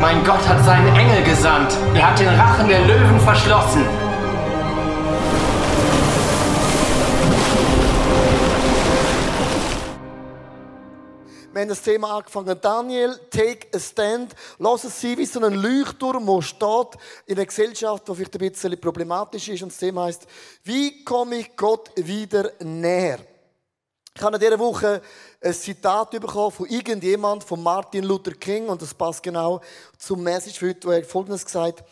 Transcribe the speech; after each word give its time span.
Mein 0.00 0.24
Gott 0.24 0.46
hat 0.46 0.64
seinen 0.64 0.94
Engel 0.94 1.22
gesandt. 1.22 1.76
Er 1.94 2.10
hat 2.10 2.18
den 2.18 2.28
Rachen 2.28 2.68
der 2.68 2.80
Löwen 2.86 3.20
verschlossen. 3.20 3.84
Wir 11.52 11.60
haben 11.60 11.68
das 11.68 11.82
Thema 11.82 12.16
angefangen. 12.16 12.58
Daniel, 12.60 13.16
take 13.30 13.68
a 13.72 13.78
stand. 13.78 14.34
Lass 14.58 14.82
es 14.82 15.00
sein 15.00 15.16
wie 15.16 15.24
so 15.24 15.40
ein 15.40 15.54
Leuchtturm, 15.54 16.26
der 16.26 16.42
steht 16.42 17.00
in 17.26 17.36
einer 17.36 17.46
Gesellschaft, 17.46 18.08
die 18.08 18.14
vielleicht 18.14 18.34
ein 18.34 18.50
bisschen 18.50 18.80
problematisch 18.80 19.48
ist. 19.48 19.62
Und 19.62 19.70
das 19.70 19.78
Thema 19.78 20.04
heißt, 20.06 20.26
wie 20.64 21.04
komme 21.04 21.36
ich 21.36 21.54
Gott 21.54 21.90
wieder 21.94 22.50
näher? 22.58 23.20
Ich 24.16 24.22
habe 24.22 24.36
in 24.36 24.40
dieser 24.40 24.60
Woche 24.60 25.02
ein 25.40 25.52
Zitat 25.52 26.12
bekommen 26.12 26.52
von 26.52 26.68
irgendjemand, 26.68 27.42
von 27.42 27.60
Martin 27.60 28.04
Luther 28.04 28.30
King, 28.30 28.68
und 28.68 28.80
das 28.80 28.94
passt 28.94 29.24
genau 29.24 29.60
zum 29.98 30.22
Message 30.22 30.60
für 30.60 30.68
heute, 30.68 30.86
wo 30.86 30.92
er 30.92 31.02
Folgendes 31.02 31.44
gesagt 31.44 31.82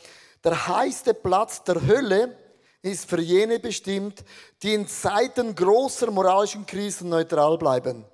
Der 0.44 0.68
heiße 0.68 1.14
Platz 1.14 1.64
der 1.64 1.84
Hölle 1.84 2.36
ist 2.80 3.10
für 3.10 3.20
jene 3.20 3.58
bestimmt, 3.58 4.24
die 4.62 4.72
in 4.72 4.86
Zeiten 4.86 5.52
großer 5.52 6.12
moralischen 6.12 6.64
Krisen 6.64 7.08
neutral 7.08 7.58
bleiben. 7.58 8.04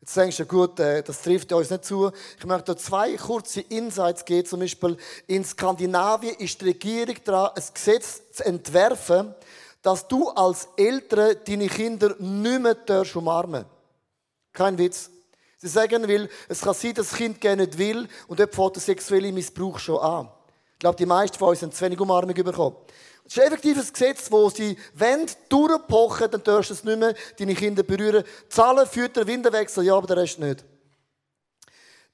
Jetzt 0.00 0.16
denkst 0.16 0.38
du, 0.38 0.46
gut, 0.46 0.80
äh, 0.80 1.02
das 1.02 1.20
trifft 1.20 1.52
uns 1.52 1.68
nicht 1.68 1.84
zu. 1.84 2.10
Ich 2.38 2.46
möchte 2.46 2.76
zwei 2.76 3.14
kurze 3.16 3.60
Insights 3.60 4.24
geben. 4.24 4.48
Zum 4.48 4.60
Beispiel 4.60 4.96
in 5.26 5.44
Skandinavien 5.44 6.36
ist 6.36 6.62
die 6.62 6.66
Regierung 6.66 7.16
dran, 7.22 7.50
ein 7.54 7.62
Gesetz 7.74 8.22
zu 8.32 8.44
entwerfen, 8.44 9.34
dass 9.84 10.08
du 10.08 10.30
als 10.30 10.66
Eltern 10.76 11.36
deine 11.46 11.68
Kinder 11.68 12.16
nicht 12.18 12.60
mehr 12.88 13.04
umarmen 13.14 13.66
Kein 14.50 14.78
Witz. 14.78 15.10
Sie 15.58 15.68
sagen 15.68 16.08
will, 16.08 16.28
es 16.48 16.62
kann 16.62 16.72
sein, 16.72 16.94
dass 16.94 17.10
das 17.10 17.18
Kind 17.18 17.38
gerne 17.38 17.66
nicht 17.66 17.76
will 17.76 18.08
und 18.26 18.40
dort 18.40 18.54
fängt 18.54 18.76
der 18.76 18.82
sexuelle 18.82 19.30
Missbrauch 19.30 19.78
schon 19.78 19.98
an. 19.98 20.28
Ich 20.72 20.78
glaube, 20.78 20.96
die 20.96 21.04
meisten 21.04 21.38
von 21.38 21.50
uns 21.50 21.60
haben 21.60 21.70
zu 21.70 21.84
wenig 21.84 22.00
Umarmung 22.00 22.34
bekommen. 22.34 22.76
Es 23.26 23.36
ist 23.36 23.42
ein 23.42 23.48
effektives 23.48 23.92
Gesetz, 23.92 24.30
wo 24.30 24.48
sie, 24.48 24.76
wenn 24.94 25.26
durchpochen, 25.50 26.30
dann 26.30 26.42
darfst 26.42 26.70
du 26.70 26.74
es 26.74 26.84
nicht 26.84 26.98
mehr 26.98 27.14
deine 27.38 27.54
Kinder 27.54 27.82
berühren. 27.82 28.24
Zahlen 28.48 28.86
führt 28.86 29.16
der 29.16 29.26
Windelwechsel, 29.26 29.84
ja, 29.84 29.96
aber 29.96 30.06
der 30.06 30.16
Rest 30.16 30.38
nicht. 30.38 30.64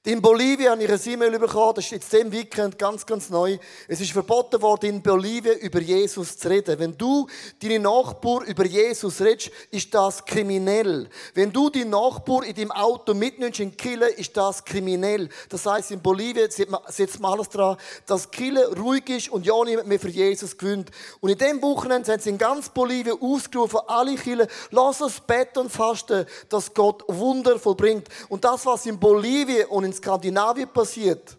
In 0.03 0.19
Bolivien 0.19 0.71
habe 0.71 0.83
ich 0.83 0.91
ein 0.91 1.13
E-Mail 1.13 1.37
bekommen, 1.37 1.75
das 1.75 1.85
ist 1.85 1.91
jetzt 1.91 2.11
dem 2.11 2.31
Weekend 2.31 2.79
ganz, 2.79 3.05
ganz 3.05 3.29
neu. 3.29 3.59
Es 3.87 4.01
ist 4.01 4.11
verboten 4.11 4.59
worden, 4.59 4.89
in 4.89 5.01
Bolivien 5.03 5.59
über 5.59 5.79
Jesus 5.79 6.39
zu 6.39 6.49
reden. 6.49 6.79
Wenn 6.79 6.97
du 6.97 7.27
deine 7.61 7.77
Nachbar 7.77 8.41
über 8.45 8.65
Jesus 8.65 9.21
redest, 9.21 9.51
ist 9.69 9.93
das 9.93 10.25
kriminell. 10.25 11.07
Wenn 11.35 11.53
du 11.53 11.69
deinen 11.69 11.91
Nachbar 11.91 12.43
in 12.43 12.55
deinem 12.55 12.71
Auto 12.71 13.13
mitnimmst 13.13 13.59
in 13.59 13.77
Kille, 13.77 14.09
ist 14.09 14.35
das 14.35 14.65
kriminell. 14.65 15.29
Das 15.49 15.67
heißt, 15.67 15.91
in 15.91 16.01
Bolivien 16.01 16.49
setzt 16.49 17.19
man 17.19 17.33
alles 17.33 17.49
dran, 17.49 17.77
dass 18.07 18.31
Kille 18.31 18.75
ruhig 18.75 19.07
ist 19.07 19.29
und 19.29 19.45
ja 19.45 19.63
niemand 19.63 19.87
mehr 19.87 19.99
für 19.99 20.09
Jesus 20.09 20.57
gewinnt. 20.57 20.89
Und 21.19 21.29
in 21.29 21.37
dem 21.37 21.61
Wochenende 21.61 22.11
haben 22.11 22.19
sie 22.19 22.31
in 22.31 22.39
ganz 22.39 22.69
Bolivien 22.69 23.21
ausgerufen, 23.21 23.81
alle 23.85 24.15
Kille, 24.15 24.47
lass 24.71 24.99
uns 24.99 25.19
beten 25.19 25.59
und 25.59 25.71
fasten, 25.71 26.25
dass 26.49 26.73
Gott 26.73 27.03
Wunder 27.07 27.59
vollbringt. 27.59 28.07
Und 28.29 28.43
das, 28.43 28.65
was 28.65 28.87
in 28.87 28.99
Bolivien 28.99 29.67
und 29.67 29.90
in 29.90 29.90
in 29.91 29.97
Skandinavien 29.97 30.69
passiert, 30.69 31.37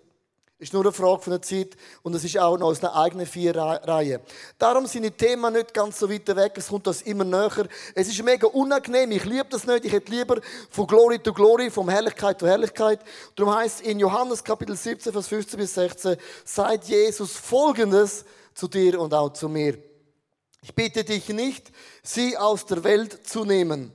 ist 0.58 0.72
nur 0.72 0.82
eine 0.82 0.92
Frage 0.92 1.22
von 1.22 1.32
der 1.32 1.42
Zeit 1.42 1.70
und 2.02 2.14
es 2.14 2.22
ist 2.22 2.38
auch 2.38 2.56
noch 2.56 2.68
aus 2.68 2.80
einer 2.80 2.94
eigenen 2.94 3.26
vier 3.26 3.56
Reihe. 3.56 4.20
Darum 4.58 4.86
sind 4.86 5.02
die 5.02 5.10
Themen 5.10 5.52
nicht 5.54 5.74
ganz 5.74 5.98
so 5.98 6.08
weit 6.08 6.28
weg, 6.36 6.52
es 6.56 6.68
kommt 6.68 6.86
uns 6.86 7.02
immer 7.02 7.24
näher. 7.24 7.66
Es 7.94 8.08
ist 8.08 8.22
mega 8.22 8.46
unangenehm, 8.46 9.10
ich 9.10 9.24
liebe 9.24 9.46
das 9.50 9.66
nicht, 9.66 9.86
ich 9.86 9.92
hätte 9.92 10.12
lieber 10.12 10.40
von 10.70 10.86
Glory 10.86 11.18
to 11.18 11.32
Glory, 11.32 11.70
von 11.70 11.88
Herrlichkeit 11.88 12.38
zu 12.38 12.46
Herrlichkeit. 12.46 13.00
Darum 13.34 13.54
heißt 13.54 13.80
in 13.80 13.98
Johannes 13.98 14.44
Kapitel 14.44 14.76
17, 14.76 15.12
Vers 15.12 15.28
15 15.28 15.58
bis 15.58 15.74
16, 15.74 16.16
sagt 16.44 16.84
Jesus 16.84 17.32
folgendes 17.32 18.24
zu 18.54 18.68
dir 18.68 19.00
und 19.00 19.14
auch 19.14 19.32
zu 19.32 19.48
mir. 19.48 19.78
Ich 20.62 20.74
bitte 20.74 21.02
dich 21.02 21.28
nicht, 21.30 21.72
sie 22.04 22.36
aus 22.36 22.66
der 22.66 22.84
Welt 22.84 23.26
zu 23.26 23.44
nehmen 23.44 23.92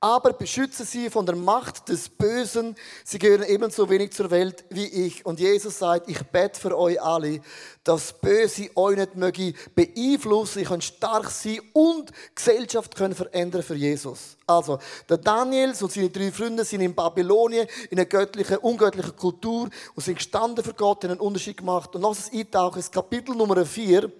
aber 0.00 0.32
beschütze 0.32 0.84
sie 0.84 1.10
von 1.10 1.26
der 1.26 1.36
Macht 1.36 1.90
des 1.90 2.08
Bösen. 2.08 2.74
Sie 3.04 3.18
gehören 3.18 3.42
ebenso 3.42 3.90
wenig 3.90 4.12
zur 4.12 4.30
Welt 4.30 4.64
wie 4.70 4.86
ich. 4.86 5.26
Und 5.26 5.40
Jesus 5.40 5.78
sagt, 5.78 6.08
ich 6.08 6.22
bete 6.22 6.58
für 6.58 6.76
euch 6.76 7.00
alle, 7.00 7.40
dass 7.84 8.14
Böse 8.14 8.70
euch 8.76 8.96
nicht 8.96 9.16
möge 9.16 9.52
beeinflussen, 9.74 10.60
ihr 10.60 10.66
könnt 10.66 10.84
stark 10.84 11.30
sein 11.30 11.60
und 11.74 12.12
Gesellschaft 12.34 12.96
können 12.96 13.14
verändern 13.14 13.62
für 13.62 13.74
Jesus. 13.74 14.36
Also, 14.46 14.78
der 15.08 15.18
Daniel 15.18 15.74
und 15.80 15.92
seine 15.92 16.10
drei 16.10 16.32
Freunde 16.32 16.64
sind 16.64 16.80
in 16.80 16.94
Babylonien, 16.94 17.68
in 17.90 17.98
einer 17.98 18.06
göttlichen, 18.06 18.56
ungöttlichen 18.56 19.14
Kultur 19.14 19.68
und 19.94 20.02
sind 20.02 20.16
gestanden 20.16 20.64
für 20.64 20.74
Gott, 20.74 21.04
haben 21.04 21.12
einen 21.12 21.20
Unterschied 21.20 21.58
gemacht. 21.58 21.94
Und 21.94 22.02
lass 22.02 22.18
uns 22.18 22.32
eintauchen, 22.32 22.78
das 22.78 22.90
Kapitel 22.90 23.34
Nummer 23.34 23.64
4 23.64 24.10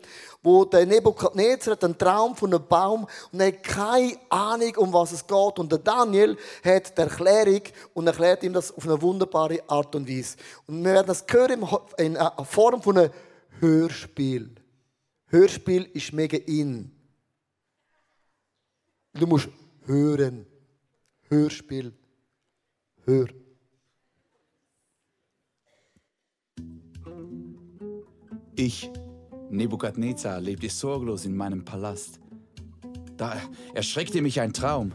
wo 0.43 0.65
der 0.65 0.87
Nebukadnezar 0.87 1.73
hat 1.73 1.85
einen 1.85 1.99
Traum 1.99 2.35
von 2.35 2.53
einem 2.53 2.67
Baum 2.67 3.07
und 3.33 3.43
hat 3.43 3.63
keine 3.63 4.17
Ahnung, 4.29 4.75
um 4.77 4.93
was 4.93 5.13
es 5.13 5.27
geht. 5.27 5.59
Und 5.59 5.71
der 5.71 5.79
Daniel 5.79 6.37
hat 6.65 6.97
die 6.97 7.03
Erklärung 7.03 7.63
und 7.95 8.07
erklärt 8.07 8.43
ihm 8.43 8.53
das 8.53 8.75
auf 8.75 8.85
eine 8.87 9.01
wunderbare 9.01 9.63
Art 9.69 9.95
und 9.95 10.09
Weise. 10.09 10.37
Und 10.67 10.83
wir 10.83 10.95
werden 10.95 11.07
das 11.09 11.25
hören 11.29 11.67
in 11.99 12.19
Form 12.45 12.83
von 12.83 12.99
einem 12.99 13.11
Hörspiel. 13.59 14.55
Hörspiel 15.27 15.91
ist 15.93 16.13
mega 16.13 16.39
in. 16.39 16.91
Du 19.13 19.27
musst 19.27 19.49
hören. 19.85 20.47
Hörspiel. 21.29 21.93
Hör. 23.05 23.29
Ich 28.57 28.91
Nebukadnezar 29.51 30.41
lebte 30.41 30.69
sorglos 30.69 31.25
in 31.25 31.37
meinem 31.37 31.65
Palast. 31.65 32.21
Da 33.17 33.37
erschreckte 33.75 34.23
mich 34.23 34.41
ein 34.41 34.53
Traum. 34.53 34.93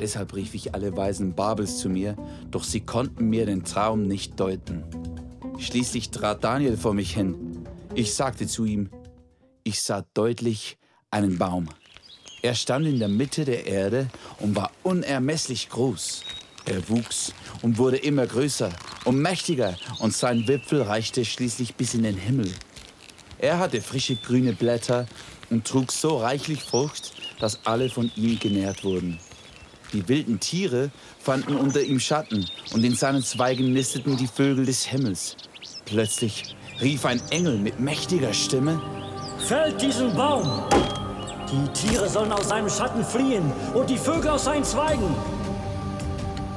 Deshalb 0.00 0.34
rief 0.34 0.54
ich 0.54 0.74
alle 0.74 0.96
Weisen 0.96 1.34
Babels 1.34 1.78
zu 1.78 1.90
mir, 1.90 2.16
doch 2.50 2.64
sie 2.64 2.80
konnten 2.80 3.28
mir 3.28 3.44
den 3.44 3.64
Traum 3.64 4.02
nicht 4.02 4.40
deuten. 4.40 4.84
Schließlich 5.58 6.10
trat 6.10 6.42
Daniel 6.42 6.78
vor 6.78 6.94
mich 6.94 7.14
hin. 7.14 7.64
Ich 7.94 8.14
sagte 8.14 8.46
zu 8.46 8.64
ihm, 8.64 8.88
ich 9.62 9.82
sah 9.82 10.06
deutlich 10.14 10.78
einen 11.10 11.36
Baum. 11.36 11.68
Er 12.42 12.54
stand 12.54 12.86
in 12.86 12.98
der 12.98 13.08
Mitte 13.08 13.44
der 13.44 13.66
Erde 13.66 14.08
und 14.38 14.56
war 14.56 14.70
unermesslich 14.82 15.68
groß. 15.68 16.24
Er 16.64 16.88
wuchs 16.88 17.34
und 17.60 17.76
wurde 17.76 17.98
immer 17.98 18.26
größer 18.26 18.70
und 19.04 19.20
mächtiger 19.20 19.76
und 19.98 20.14
sein 20.14 20.48
Wipfel 20.48 20.82
reichte 20.82 21.24
schließlich 21.26 21.74
bis 21.74 21.92
in 21.92 22.04
den 22.04 22.16
Himmel. 22.16 22.50
Er 23.40 23.58
hatte 23.58 23.80
frische 23.80 24.16
grüne 24.16 24.52
Blätter 24.52 25.06
und 25.48 25.66
trug 25.66 25.90
so 25.92 26.18
reichlich 26.18 26.62
Frucht, 26.62 27.12
dass 27.40 27.64
alle 27.64 27.88
von 27.88 28.10
ihm 28.14 28.38
genährt 28.38 28.84
wurden. 28.84 29.18
Die 29.94 30.06
wilden 30.08 30.38
Tiere 30.38 30.90
fanden 31.18 31.56
unter 31.56 31.80
ihm 31.80 31.98
Schatten 31.98 32.46
und 32.74 32.84
in 32.84 32.94
seinen 32.94 33.22
Zweigen 33.22 33.72
nisteten 33.72 34.18
die 34.18 34.26
Vögel 34.26 34.66
des 34.66 34.84
Himmels. 34.84 35.36
Plötzlich 35.86 36.54
rief 36.82 37.06
ein 37.06 37.20
Engel 37.30 37.56
mit 37.56 37.80
mächtiger 37.80 38.34
Stimme: 38.34 38.80
Fällt 39.48 39.80
diesen 39.80 40.14
Baum! 40.14 40.46
Die 41.50 41.72
Tiere 41.72 42.10
sollen 42.10 42.32
aus 42.32 42.48
seinem 42.48 42.68
Schatten 42.68 43.02
fliehen 43.02 43.50
und 43.72 43.88
die 43.88 43.98
Vögel 43.98 44.32
aus 44.32 44.44
seinen 44.44 44.64
Zweigen. 44.64 45.16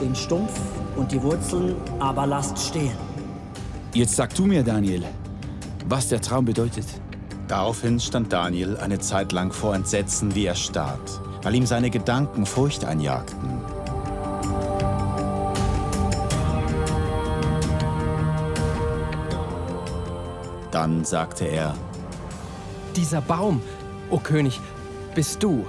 Den 0.02 0.14
Stumpf 0.14 0.60
und 0.98 1.10
die 1.12 1.22
Wurzeln 1.22 1.78
aber 2.00 2.28
lasst 2.28 2.60
stehen. 2.60 2.98
Jetzt 3.94 4.18
sag 4.18 4.36
du 4.36 4.46
mir, 4.46 4.64
Daniel, 4.64 5.06
was 5.88 6.10
der 6.10 6.22
Traum 6.22 6.46
bedeutet. 6.46 6.86
Daraufhin 7.48 8.00
stand 8.00 8.32
Daniel 8.32 8.78
eine 8.78 9.00
Zeit 9.00 9.32
lang 9.32 9.52
vor 9.52 9.76
Entsetzen 9.76 10.34
wie 10.34 10.46
erstarrt, 10.46 11.22
weil 11.42 11.56
ihm 11.56 11.66
seine 11.66 11.90
Gedanken 11.90 12.46
Furcht 12.46 12.86
einjagten. 12.86 13.62
Dann 20.72 21.06
sagte 21.06 21.46
er, 21.46 21.76
Dieser 22.96 23.22
Baum, 23.22 23.62
o 24.10 24.16
oh 24.16 24.20
König, 24.20 24.60
bist 25.14 25.44
du, 25.44 25.66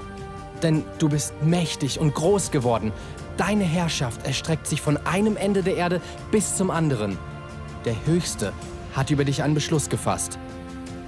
denn 0.63 0.85
du 0.99 1.11
bist 1.11 1.35
mächtig 1.43 2.01
und 2.01 2.15
groß 2.15 2.51
geworden. 2.51 2.93
Deine 3.37 3.65
Herrschaft 3.65 4.25
erstreckt 4.25 4.67
sich 4.67 4.81
von 4.81 4.97
einem 5.05 5.37
Ende 5.37 5.63
der 5.63 5.77
Erde 5.77 6.01
bis 6.31 6.57
zum 6.57 6.71
anderen. 6.71 7.19
Der 7.85 7.95
Höchste 8.07 8.53
hat 8.95 9.11
über 9.11 9.25
dich 9.25 9.43
einen 9.43 9.55
Beschluss 9.55 9.89
gefasst. 9.89 10.39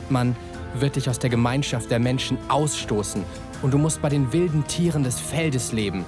Man 0.09 0.37
wird 0.75 0.97
dich 0.97 1.09
aus 1.09 1.19
der 1.19 1.31
Gemeinschaft 1.31 1.91
der 1.91 1.99
Menschen 1.99 2.38
ausstoßen 2.49 3.25
und 3.62 3.73
du 3.73 3.79
musst 3.79 4.03
bei 4.03 4.09
den 4.09 4.33
wilden 4.33 4.67
Tieren 4.67 5.03
des 5.03 5.19
Feldes 5.19 5.73
leben. 5.73 6.05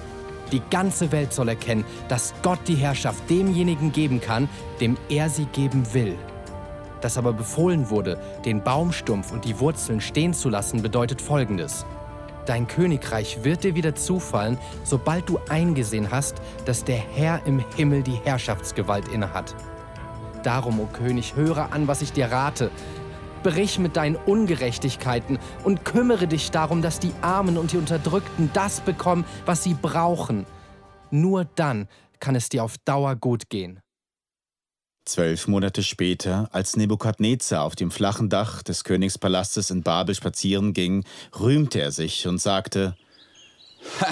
Die 0.51 0.61
ganze 0.71 1.11
Welt 1.11 1.33
soll 1.33 1.49
erkennen, 1.49 1.85
dass 2.07 2.33
Gott 2.41 2.59
die 2.67 2.75
Herrschaft 2.75 3.29
demjenigen 3.29 3.91
geben 3.91 4.19
kann, 4.19 4.49
dem 4.79 4.97
er 5.09 5.29
sie 5.29 5.45
geben 5.45 5.93
will. 5.93 6.15
Dass 7.01 7.17
aber 7.17 7.33
befohlen 7.33 7.89
wurde, 7.89 8.19
den 8.45 8.63
Baumstumpf 8.63 9.31
und 9.31 9.45
die 9.45 9.59
Wurzeln 9.59 10.01
stehen 10.01 10.33
zu 10.33 10.49
lassen, 10.49 10.81
bedeutet 10.81 11.21
Folgendes. 11.21 11.85
Dein 12.45 12.67
Königreich 12.67 13.43
wird 13.43 13.63
dir 13.63 13.75
wieder 13.75 13.93
zufallen, 13.93 14.57
sobald 14.83 15.29
du 15.29 15.39
eingesehen 15.49 16.09
hast, 16.09 16.41
dass 16.65 16.83
der 16.83 16.97
Herr 16.97 17.41
im 17.45 17.63
Himmel 17.75 18.01
die 18.01 18.19
Herrschaftsgewalt 18.23 19.07
innehat. 19.09 19.55
Darum, 20.43 20.79
o 20.79 20.83
oh 20.83 20.93
König, 20.93 21.35
höre 21.35 21.71
an, 21.73 21.87
was 21.87 22.01
ich 22.01 22.11
dir 22.11 22.31
rate. 22.31 22.71
Brich 23.43 23.79
mit 23.79 23.95
deinen 23.95 24.15
Ungerechtigkeiten 24.15 25.39
und 25.63 25.85
kümmere 25.85 26.27
dich 26.27 26.51
darum, 26.51 26.81
dass 26.81 26.99
die 26.99 27.13
Armen 27.21 27.57
und 27.57 27.71
die 27.71 27.77
Unterdrückten 27.77 28.49
das 28.53 28.81
bekommen, 28.81 29.25
was 29.45 29.63
sie 29.63 29.73
brauchen. 29.73 30.45
Nur 31.11 31.45
dann 31.45 31.87
kann 32.19 32.35
es 32.35 32.49
dir 32.49 32.63
auf 32.63 32.77
Dauer 32.79 33.15
gut 33.15 33.49
gehen. 33.49 33.79
Zwölf 35.05 35.47
Monate 35.47 35.81
später, 35.81 36.49
als 36.51 36.75
Nebukadnezar 36.75 37.63
auf 37.63 37.75
dem 37.75 37.89
flachen 37.89 38.29
Dach 38.29 38.61
des 38.61 38.83
Königspalastes 38.83 39.71
in 39.71 39.81
Babel 39.81 40.13
spazieren 40.13 40.73
ging, 40.73 41.03
rühmte 41.39 41.81
er 41.81 41.91
sich 41.91 42.27
und 42.27 42.39
sagte, 42.39 42.95
ha, 43.99 44.07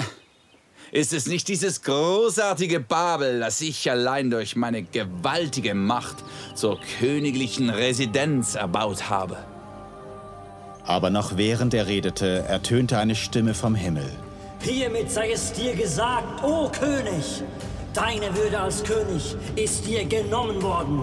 Ist 0.90 1.12
es 1.12 1.26
nicht 1.26 1.48
dieses 1.48 1.82
großartige 1.82 2.80
Babel, 2.80 3.40
das 3.40 3.60
ich 3.60 3.90
allein 3.90 4.30
durch 4.30 4.56
meine 4.56 4.82
gewaltige 4.82 5.74
Macht 5.74 6.16
zur 6.54 6.78
königlichen 6.98 7.68
Residenz 7.70 8.54
erbaut 8.54 9.10
habe? 9.10 9.36
Aber 10.84 11.10
noch 11.10 11.36
während 11.36 11.74
er 11.74 11.86
redete, 11.86 12.44
ertönte 12.48 12.98
eine 12.98 13.14
Stimme 13.14 13.52
vom 13.52 13.74
Himmel. 13.74 14.10
Hiermit 14.60 15.10
sei 15.10 15.32
es 15.32 15.52
dir 15.52 15.74
gesagt, 15.74 16.42
o 16.42 16.70
König, 16.70 17.42
Deine 17.94 18.34
Würde 18.36 18.60
als 18.60 18.84
König 18.84 19.34
ist 19.56 19.86
dir 19.86 20.04
genommen 20.04 20.62
worden. 20.62 21.02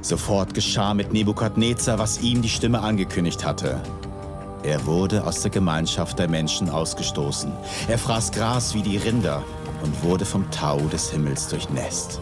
Sofort 0.00 0.54
geschah 0.54 0.94
mit 0.94 1.12
Nebukadnezar, 1.12 1.98
was 1.98 2.22
ihm 2.22 2.42
die 2.42 2.48
Stimme 2.48 2.80
angekündigt 2.80 3.44
hatte. 3.44 3.82
Er 4.66 4.84
wurde 4.84 5.24
aus 5.24 5.42
der 5.42 5.52
Gemeinschaft 5.52 6.18
der 6.18 6.28
Menschen 6.28 6.68
ausgestoßen. 6.68 7.52
Er 7.86 7.98
fraß 7.98 8.32
Gras 8.32 8.74
wie 8.74 8.82
die 8.82 8.96
Rinder 8.96 9.44
und 9.84 10.02
wurde 10.02 10.24
vom 10.24 10.50
Tau 10.50 10.80
des 10.90 11.08
Himmels 11.12 11.46
durchnässt. 11.46 12.20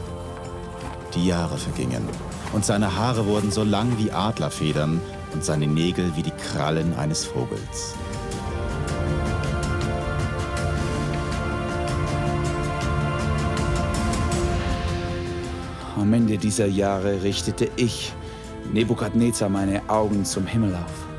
Die 1.14 1.26
Jahre 1.26 1.56
vergingen 1.56 2.06
und 2.52 2.62
seine 2.62 2.94
Haare 2.94 3.24
wurden 3.24 3.50
so 3.50 3.64
lang 3.64 3.96
wie 3.96 4.12
Adlerfedern 4.12 5.00
und 5.32 5.42
seine 5.42 5.66
Nägel 5.66 6.14
wie 6.16 6.22
die 6.22 6.32
Krallen 6.32 6.94
eines 6.98 7.24
Vogels. 7.24 7.94
Am 15.96 16.12
Ende 16.12 16.36
dieser 16.36 16.66
Jahre 16.66 17.22
richtete 17.22 17.70
ich, 17.76 18.12
Nebukadnezar, 18.70 19.48
meine 19.48 19.80
Augen 19.88 20.26
zum 20.26 20.46
Himmel 20.46 20.74
auf. 20.74 21.13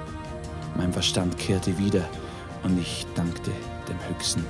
Mein 0.75 0.92
Verstand 0.92 1.38
kehrte 1.38 1.77
wieder 1.77 2.06
und 2.63 2.77
ich 2.80 3.06
dankte 3.16 3.51
dem 3.88 3.98
Höchsten. 4.10 4.45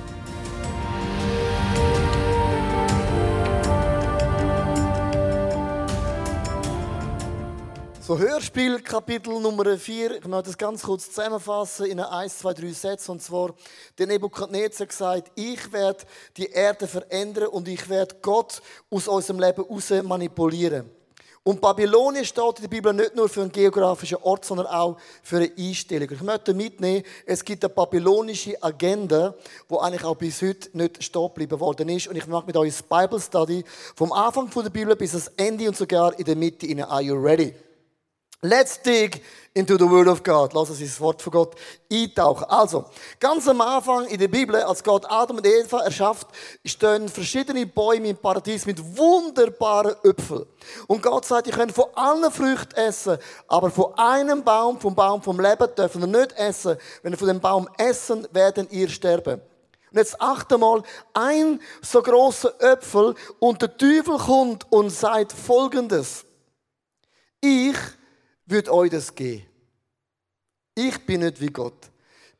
So, 8.00 8.18
Hörspiel, 8.18 8.80
Kapitel 8.82 9.40
Nummer 9.40 9.76
4. 9.76 10.18
Ich 10.18 10.26
möchte 10.26 10.50
das 10.50 10.58
ganz 10.58 10.82
kurz 10.82 11.06
zusammenfassen 11.06 11.86
in 11.86 12.00
1, 12.00 12.38
2, 12.38 12.54
3 12.54 12.70
Sätzen. 12.70 13.10
Und 13.12 13.22
zwar, 13.22 13.54
der 13.98 14.06
Nebukadnezar 14.06 14.86
gesagt, 14.86 15.32
ich 15.34 15.72
werde 15.72 16.04
die 16.36 16.46
Erde 16.46 16.86
verändern 16.86 17.48
und 17.48 17.66
ich 17.66 17.88
werde 17.88 18.16
Gott 18.22 18.62
aus 18.90 19.08
unserem 19.08 19.40
Leben 19.40 19.62
raus 19.62 19.90
manipulieren. 20.04 20.95
Und 21.46 21.60
Babylonien 21.60 22.24
steht 22.24 22.56
in 22.56 22.62
der 22.62 22.68
Bibel 22.68 22.92
nicht 22.92 23.14
nur 23.14 23.28
für 23.28 23.42
einen 23.42 23.52
geografischen 23.52 24.18
Ort, 24.20 24.44
sondern 24.44 24.66
auch 24.66 24.96
für 25.22 25.36
eine 25.36 25.52
Einstellung. 25.56 26.10
Ich 26.10 26.20
möchte 26.20 26.52
mitnehmen, 26.52 27.04
es 27.24 27.44
gibt 27.44 27.64
eine 27.64 27.72
babylonische 27.72 28.60
Agenda, 28.60 29.32
die 29.70 29.76
eigentlich 29.76 30.02
auch 30.02 30.16
bis 30.16 30.42
heute 30.42 30.76
nicht 30.76 31.04
stehen 31.04 31.28
geblieben 31.28 31.60
worden 31.60 31.88
ist. 31.88 32.08
Und 32.08 32.16
ich 32.16 32.26
mache 32.26 32.46
mit 32.46 32.56
euch 32.56 32.76
das 32.76 32.82
Bible 32.82 33.20
Study 33.20 33.64
vom 33.94 34.10
Anfang 34.10 34.50
der 34.50 34.70
Bibel 34.70 34.96
bis 34.96 35.12
ans 35.12 35.30
Ende 35.36 35.68
und 35.68 35.76
sogar 35.76 36.18
in 36.18 36.24
der 36.24 36.34
Mitte. 36.34 36.66
Are 36.88 37.00
you 37.00 37.14
ready? 37.14 37.54
Let's 38.42 38.80
dig 38.82 39.22
into 39.54 39.78
the 39.78 39.88
Word 39.88 40.08
of 40.08 40.22
God. 40.22 40.52
Lass 40.52 40.68
uns 40.68 40.80
das 40.80 41.00
Wort 41.00 41.22
von 41.22 41.32
Gott 41.32 41.54
eintauchen. 41.90 42.44
Also, 42.44 42.84
ganz 43.18 43.48
am 43.48 43.62
Anfang 43.62 44.04
in 44.06 44.18
der 44.18 44.28
Bibel, 44.28 44.56
als 44.56 44.84
Gott 44.84 45.06
Adam 45.08 45.38
und 45.38 45.46
Eva 45.46 45.80
erschafft, 45.80 46.28
stehen 46.62 47.08
verschiedene 47.08 47.66
Bäume 47.66 48.08
im 48.08 48.16
Paradies 48.18 48.66
mit 48.66 48.78
wunderbaren 48.96 49.96
Äpfeln. 50.04 50.44
Und 50.86 51.02
Gott 51.02 51.24
sagt, 51.24 51.46
ihr 51.46 51.54
könnt 51.54 51.72
von 51.72 51.86
allen 51.94 52.30
Früchten 52.30 52.74
essen, 52.74 53.16
aber 53.48 53.70
von 53.70 53.94
einem 53.94 54.44
Baum, 54.44 54.78
vom 54.78 54.94
Baum 54.94 55.22
vom 55.22 55.40
Leben, 55.40 55.74
dürfen 55.74 56.02
ihr 56.02 56.18
nicht 56.18 56.32
essen. 56.32 56.76
Wenn 57.02 57.14
ihr 57.14 57.18
von 57.18 57.28
dem 57.28 57.40
Baum 57.40 57.66
essen, 57.78 58.28
werden 58.32 58.68
ihr 58.70 58.90
sterben. 58.90 59.40
Und 59.90 59.98
jetzt 59.98 60.20
achte 60.20 60.58
mal, 60.58 60.82
ein 61.14 61.58
so 61.80 62.02
großer 62.02 62.52
Äpfel 62.60 63.14
und 63.38 63.62
der 63.62 63.74
Teufel 63.78 64.18
kommt 64.18 64.70
und 64.70 64.90
sagt 64.90 65.32
Folgendes. 65.32 66.26
Ich 67.40 67.76
würde 68.46 68.72
euch 68.72 68.90
das 68.90 69.14
geben. 69.14 69.44
Ich 70.74 71.04
bin 71.04 71.20
nicht 71.20 71.40
wie 71.40 71.48
Gott. 71.48 71.90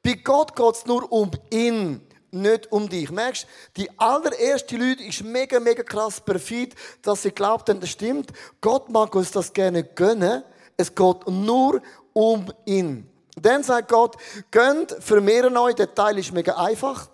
Bei 0.03 0.15
Gott 0.15 0.55
geht 0.55 0.75
es 0.75 0.87
nur 0.87 1.11
um 1.11 1.31
ihn, 1.51 2.01
nicht 2.31 2.71
um 2.71 2.89
dich. 2.89 3.11
Merkst 3.11 3.47
die 3.77 3.89
allererste 3.99 4.77
Leute 4.77 5.03
ist 5.03 5.25
mega, 5.25 5.59
mega 5.59 5.83
krass 5.83 6.21
perfid, 6.21 6.75
dass 7.03 7.23
sie 7.23 7.31
glaubten, 7.31 7.81
das 7.81 7.91
stimmt. 7.91 8.33
Gott 8.61 8.89
mag 8.89 9.15
uns 9.15 9.31
das 9.33 9.53
gerne 9.53 9.83
gönnen. 9.83 10.45
Es 10.77 10.95
geht 10.95 11.27
nur 11.27 11.83
um 12.13 12.53
ihn. 12.67 13.09
Dann 13.37 13.63
sagt 13.63 13.89
Gott, 13.89 14.17
gönnt, 14.51 14.97
vermehren 15.01 15.57
euch, 15.57 15.75
der 15.75 15.95
Teil 15.95 16.19
ist 16.19 16.33
mega 16.33 16.57
einfach 16.57 17.09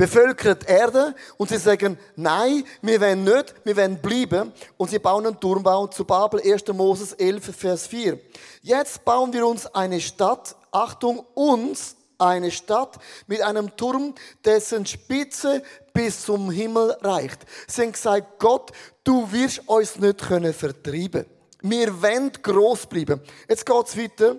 bevölkert 0.00 0.66
Erde 0.66 1.14
und 1.36 1.50
sie 1.50 1.58
sagen, 1.58 1.98
nein, 2.16 2.64
wir 2.80 3.02
wollen 3.02 3.22
nicht, 3.22 3.54
wir 3.64 3.76
wollen 3.76 4.00
bleiben 4.00 4.50
und 4.78 4.88
sie 4.88 4.98
bauen 4.98 5.26
einen 5.26 5.38
Turmbau 5.38 5.88
zu 5.88 6.06
Babel, 6.06 6.40
1. 6.40 6.68
Moses 6.68 7.12
11, 7.12 7.54
Vers 7.54 7.86
4. 7.86 8.18
Jetzt 8.62 9.04
bauen 9.04 9.30
wir 9.30 9.46
uns 9.46 9.66
eine 9.66 10.00
Stadt, 10.00 10.56
Achtung, 10.72 11.18
uns 11.34 11.96
eine 12.16 12.50
Stadt 12.50 12.96
mit 13.26 13.42
einem 13.42 13.76
Turm, 13.76 14.14
dessen 14.42 14.86
Spitze 14.86 15.62
bis 15.92 16.24
zum 16.24 16.50
Himmel 16.50 16.96
reicht. 17.02 17.40
Sie 17.66 17.82
haben 17.82 17.92
gesagt, 17.92 18.38
Gott, 18.38 18.72
du 19.04 19.30
wirst 19.30 19.68
uns 19.68 19.96
nicht 19.96 20.22
können 20.26 20.54
vertreiben. 20.54 21.26
Wir 21.60 22.00
wollen 22.00 22.32
gross 22.42 22.86
bleiben. 22.86 23.20
Jetzt 23.50 23.66
geht's 23.66 23.98
weiter. 23.98 24.36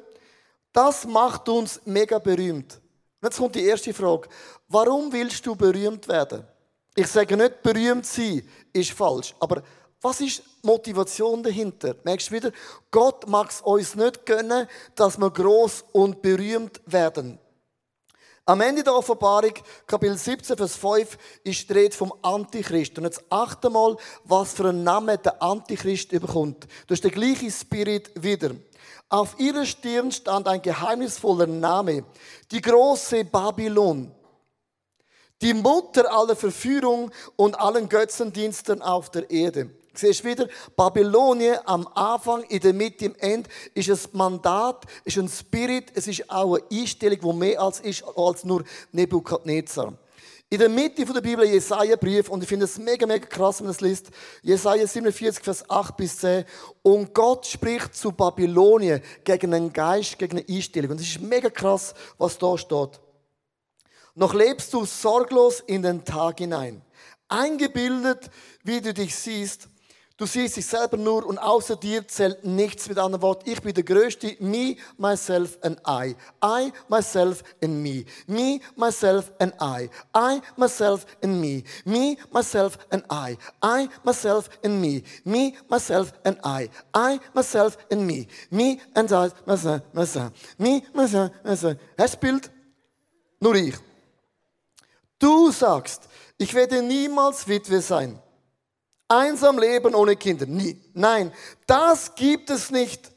Das 0.74 1.06
macht 1.06 1.48
uns 1.50 1.82
mega 1.86 2.18
berühmt. 2.18 2.82
Jetzt 3.22 3.38
kommt 3.38 3.56
die 3.56 3.66
erste 3.66 3.94
Frage. 3.94 4.28
Warum 4.68 5.12
willst 5.14 5.46
du 5.46 5.56
berühmt 5.56 6.08
werden? 6.08 6.44
Ich 6.96 7.08
sage 7.08 7.38
nicht, 7.38 7.62
berühmt 7.62 8.06
sein 8.06 8.42
ist 8.74 8.92
falsch, 8.92 9.34
aber 9.40 9.64
was 10.02 10.20
ist 10.20 10.42
die 10.64 10.68
Motivation 10.68 11.44
dahinter? 11.44 11.96
Merkst 12.04 12.30
du 12.30 12.34
wieder? 12.34 12.52
Gott 12.90 13.28
mag 13.28 13.52
es 13.52 13.62
uns 13.62 13.96
nicht 13.96 14.26
gönnen, 14.26 14.68
dass 14.96 15.18
wir 15.20 15.30
groß 15.30 15.86
und 15.92 16.22
berühmt 16.22 16.82
werden. 16.88 17.38
Am 18.46 18.60
Ende 18.60 18.84
der 18.84 18.96
Offenbarung, 18.96 19.54
Kapitel 19.86 20.18
17, 20.18 20.58
Vers 20.58 20.76
5, 20.76 21.18
ist 21.44 21.70
die 21.70 21.74
Rede 21.74 21.96
vom 21.96 22.12
Antichrist. 22.24 22.98
Und 22.98 23.04
jetzt 23.04 23.24
achte 23.30 23.70
mal, 23.70 23.96
was 24.24 24.54
für 24.54 24.68
einen 24.68 24.84
Namen 24.84 25.22
der 25.24 25.42
Antichrist 25.42 26.10
bekommt. 26.10 26.68
Das 26.88 26.98
ist 26.98 27.04
der 27.04 27.12
gleiche 27.12 27.52
Spirit 27.52 28.12
wieder. 28.16 28.52
Auf 29.12 29.40
ihrer 29.40 29.66
Stirn 29.66 30.12
stand 30.12 30.48
ein 30.48 30.62
geheimnisvoller 30.62 31.46
Name, 31.46 32.06
die 32.50 32.62
große 32.62 33.26
Babylon 33.26 34.12
die 35.42 35.54
Mutter 35.54 36.12
aller 36.12 36.36
Verführung 36.36 37.12
und 37.36 37.60
allen 37.60 37.90
Götzendiensten 37.90 38.82
auf 38.82 39.10
der 39.10 39.30
Erde. 39.30 39.72
Siehst 39.94 40.24
wieder, 40.24 40.48
Babylonien 40.78 41.58
am 41.66 41.88
Anfang, 41.88 42.44
in 42.44 42.62
der 42.62 42.74
Mitte, 42.74 43.06
im 43.06 43.16
Ende, 43.16 43.50
ist 43.74 43.90
ein 43.90 44.00
Mandat, 44.14 44.86
ist 45.04 45.18
ein 45.18 45.28
Spirit, 45.28 45.92
es 45.96 46.08
ist 46.08 46.30
auch 46.30 46.56
eine 46.56 46.64
Einstellung, 46.72 47.20
die 47.20 47.34
mehr 47.34 47.62
als 47.62 47.82
ist, 47.82 48.04
als 48.16 48.46
nur 48.46 48.64
Nebukadnezar. 48.94 49.94
In 50.54 50.60
der 50.60 50.68
Mitte 50.68 51.06
der 51.06 51.22
Bibel 51.22 51.46
Jesaja-Brief, 51.46 52.28
und 52.28 52.44
ich 52.44 52.50
finde 52.50 52.66
es 52.66 52.78
mega, 52.78 53.06
mega 53.06 53.26
krass, 53.26 53.60
wenn 53.60 53.68
man 53.68 53.74
das 53.74 53.80
liest, 53.80 54.10
Jesaja 54.42 54.86
47, 54.86 55.42
Vers 55.42 55.70
8 55.70 55.96
bis 55.96 56.18
10. 56.18 56.44
Und 56.82 57.14
Gott 57.14 57.46
spricht 57.46 57.96
zu 57.96 58.12
Babylonien 58.12 59.02
gegen 59.24 59.54
einen 59.54 59.72
Geist, 59.72 60.20
gegen 60.20 60.40
eine 60.40 60.46
Einstellung. 60.50 60.92
Und 60.92 61.00
es 61.00 61.08
ist 61.08 61.22
mega 61.22 61.50
krass, 61.50 61.94
was 62.18 62.38
da 62.38 62.58
steht. 62.58 63.00
Noch 64.14 64.34
lebst 64.34 64.74
du 64.74 64.84
sorglos 64.84 65.62
in 65.62 65.84
den 65.84 66.04
Tag 66.04 66.40
hinein. 66.40 66.82
Eingebildet, 67.30 68.30
wie 68.66 68.82
du 68.82 68.94
dich 68.94 69.16
siehst. 69.16 69.70
Du 70.22 70.28
siehst 70.28 70.56
dich 70.56 70.68
selber 70.68 70.98
nur 70.98 71.26
und 71.26 71.40
außer 71.40 71.76
dir 71.76 72.08
zählt 72.08 72.44
nichts. 72.44 72.88
Mit 72.88 73.00
anderen 73.00 73.24
Worten, 73.24 73.50
ich 73.50 73.60
bin 73.60 73.74
der 73.74 73.84
Größte. 73.84 74.38
Me, 74.40 74.76
myself 74.96 75.58
and 75.64 75.82
I. 75.88 76.16
I, 76.46 76.72
myself 76.90 77.44
and 77.60 77.82
me. 77.82 78.06
Me, 78.28 78.60
myself 78.76 79.32
and 79.40 79.52
I. 79.60 79.90
I, 80.16 80.40
myself 80.58 81.08
and 81.24 81.42
me. 81.42 81.64
Me, 81.86 82.20
myself 82.32 82.78
and 82.92 83.04
I. 83.10 83.36
I, 83.64 83.90
myself 84.04 84.48
and 84.64 84.80
me. 84.80 85.02
Me, 85.24 85.56
myself 85.68 86.14
and 86.24 86.38
I. 86.46 86.70
I, 86.94 87.20
myself 87.34 87.80
and 87.90 88.06
me. 88.06 88.28
Me 88.52 88.80
and 88.94 89.12
I, 89.12 89.32
myself, 89.48 89.82
myself. 89.92 90.32
Me, 90.60 90.84
myself, 90.94 91.32
myself. 91.44 91.78
Hast 91.98 92.14
du 92.14 92.20
Bild? 92.20 92.52
Nur 93.40 93.56
ich. 93.56 93.74
Du 95.18 95.50
sagst, 95.50 96.04
ich 96.38 96.54
werde 96.54 96.84
niemals 96.84 97.48
Witwe 97.48 97.82
sein. 97.82 98.22
Einsam 99.12 99.60
leben 99.60 99.94
ohne 99.94 100.16
Kinder. 100.16 100.46
Nie. 100.46 100.82
Nein, 100.94 101.34
das 101.68 102.16
gibt 102.16 102.50
es 102.50 102.72
nicht. 102.72 103.12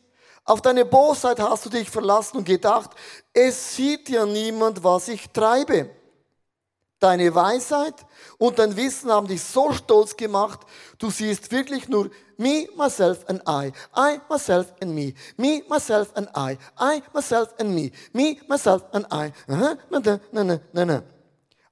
Auf 0.45 0.61
deine 0.61 0.85
Bosheit 0.85 1.39
hast 1.39 1.67
du 1.67 1.71
dich 1.71 1.89
verlassen 1.89 2.39
und 2.39 2.45
gedacht, 2.45 2.91
es 3.33 3.77
sieht 3.77 4.09
ja 4.09 4.27
niemand, 4.27 4.83
was 4.83 5.07
ich 5.07 5.31
treibe. 5.31 5.89
Deine 6.99 7.33
Weisheit 7.33 7.95
und 8.39 8.59
dein 8.59 8.75
Wissen 8.77 9.09
haben 9.09 9.29
dich 9.29 9.41
so 9.41 9.73
stolz 9.73 10.17
gemacht, 10.17 10.61
du 10.99 11.11
siehst 11.11 11.53
wirklich 11.53 11.89
nur 11.89 12.11
me, 12.39 12.67
myself 12.77 13.25
and 13.29 13.41
I. 13.49 13.71
I, 13.97 14.21
myself 14.29 14.75
and 14.81 14.97
me. 14.97 15.15
Me, 15.37 15.63
myself 15.69 16.11
and 16.17 16.29
I. 16.37 16.59
I, 16.77 17.03
myself 17.13 17.55
and 17.61 17.73
me. 17.73 17.93
Me, 18.13 18.39
myself 18.49 18.83
and 18.93 19.07
I. 19.13 19.33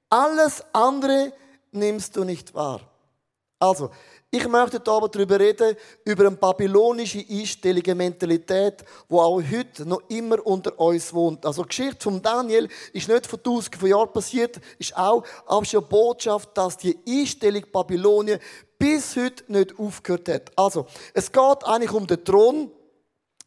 Alles 0.08 0.64
andere 0.72 1.32
nimmst 1.72 2.14
du 2.14 2.22
nicht 2.22 2.54
wahr. 2.54 2.91
Also, 3.62 3.90
ich 4.28 4.48
möchte 4.48 4.82
hier 4.84 4.92
aber 4.92 5.08
darüber 5.08 5.38
reden, 5.38 5.76
über 6.04 6.26
eine 6.26 6.36
babylonische 6.36 7.24
Einstellung, 7.30 7.96
Mentalität, 7.96 8.82
die 9.08 9.14
auch 9.14 9.40
heute 9.40 9.86
noch 9.86 10.02
immer 10.08 10.44
unter 10.44 10.76
uns 10.80 11.14
wohnt. 11.14 11.46
Also 11.46 11.62
die 11.62 11.68
Geschichte 11.68 12.02
von 12.02 12.20
Daniel 12.20 12.68
ist 12.92 13.06
nicht 13.06 13.24
vor 13.24 13.40
tausenden 13.40 13.78
von 13.78 13.88
Jahren 13.88 14.12
passiert, 14.12 14.60
ist 14.80 14.96
auch, 14.96 15.22
aber 15.46 15.62
ist 15.62 15.76
eine 15.76 15.82
Botschaft, 15.82 16.48
dass 16.54 16.76
die 16.76 16.98
Einstellung 17.06 17.62
Babylonien 17.70 18.40
bis 18.76 19.14
heute 19.14 19.44
nicht 19.46 19.78
aufgehört 19.78 20.28
hat. 20.28 20.50
Also, 20.56 20.86
es 21.14 21.30
geht 21.30 21.64
eigentlich 21.64 21.92
um 21.92 22.04
den 22.04 22.24
Thron. 22.24 22.72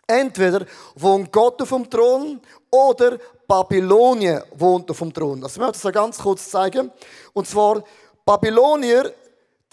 Entweder 0.07 0.65
wohnt 0.95 1.29
Gott 1.29 1.61
auf 1.61 1.69
dem 1.69 1.89
Thron 1.89 2.39
oder 2.71 3.17
Babylonien 3.45 4.43
wohnt 4.53 4.89
auf 4.89 4.99
dem 4.99 5.11
Thron. 5.11 5.41
Das 5.41 5.57
möchte 5.57 5.75
ich 5.75 5.81
so 5.81 5.91
ganz 5.91 6.19
kurz 6.19 6.49
zeigen. 6.49 6.89
Und 7.33 7.47
zwar, 7.47 7.83
Babylonier, 8.25 9.13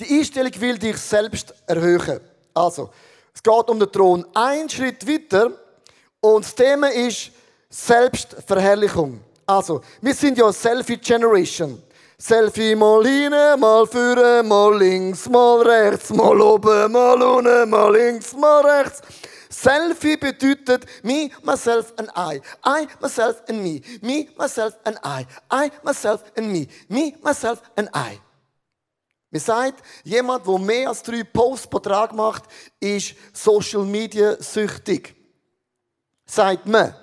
die 0.03 0.19
Einstellung 0.19 0.53
will 0.61 0.79
dich 0.79 0.97
selbst 0.97 1.55
erhöhen. 1.67 2.21
Also, 2.55 2.91
es 3.35 3.43
geht 3.43 3.69
um 3.69 3.79
den 3.79 3.91
Thron. 3.91 4.27
Ein 4.35 4.69
Schritt 4.69 5.07
weiter 5.07 5.53
und 6.21 6.45
das 6.45 6.55
Thema 6.55 6.89
ist 6.89 7.31
Selbstverherrlichung. 7.71 9.21
Also, 9.47 9.81
wir 10.01 10.15
sind 10.15 10.39
ja 10.39 10.53
Selfie-Generation. 10.53 11.83
Selfie 12.19 12.77
mal 12.77 13.05
hin, 13.05 13.33
mal 13.59 13.87
führen, 13.87 14.47
mal 14.47 14.79
links, 14.79 15.29
mal 15.29 15.61
rechts, 15.63 16.11
mal 16.11 16.41
oben, 16.41 16.93
mal 16.93 17.21
unten, 17.21 17.69
mal 17.69 17.93
links, 17.93 18.33
mal 18.35 18.65
rechts. 18.65 19.03
Selfie 19.49 20.17
bedeutet 20.17 20.87
me, 21.03 21.31
myself 21.43 21.93
and 21.97 22.09
I. 22.17 22.41
I, 22.65 22.87
myself 23.01 23.43
and 23.49 23.63
me. 23.63 23.83
Me, 24.01 24.29
myself 24.39 24.75
and 24.85 24.99
I. 25.05 25.27
I, 25.51 25.71
myself 25.83 26.23
and 26.37 26.53
me. 26.53 26.69
Me, 26.89 27.17
myself 27.23 27.61
and 27.77 27.89
I. 27.93 28.21
Man 29.33 29.41
sagt, 29.41 29.83
jemand, 30.05 30.47
der 30.47 30.59
mehr 30.59 30.91
als 30.91 31.03
drei 31.03 31.25
Posts 31.25 31.67
pro 31.67 31.79
Tag 31.79 32.13
macht, 32.13 32.45
ist 32.79 33.15
Social 33.33 33.83
Media 33.83 34.37
süchtig. 34.39 35.17
Sagt 36.27 36.67
man. 36.67 36.95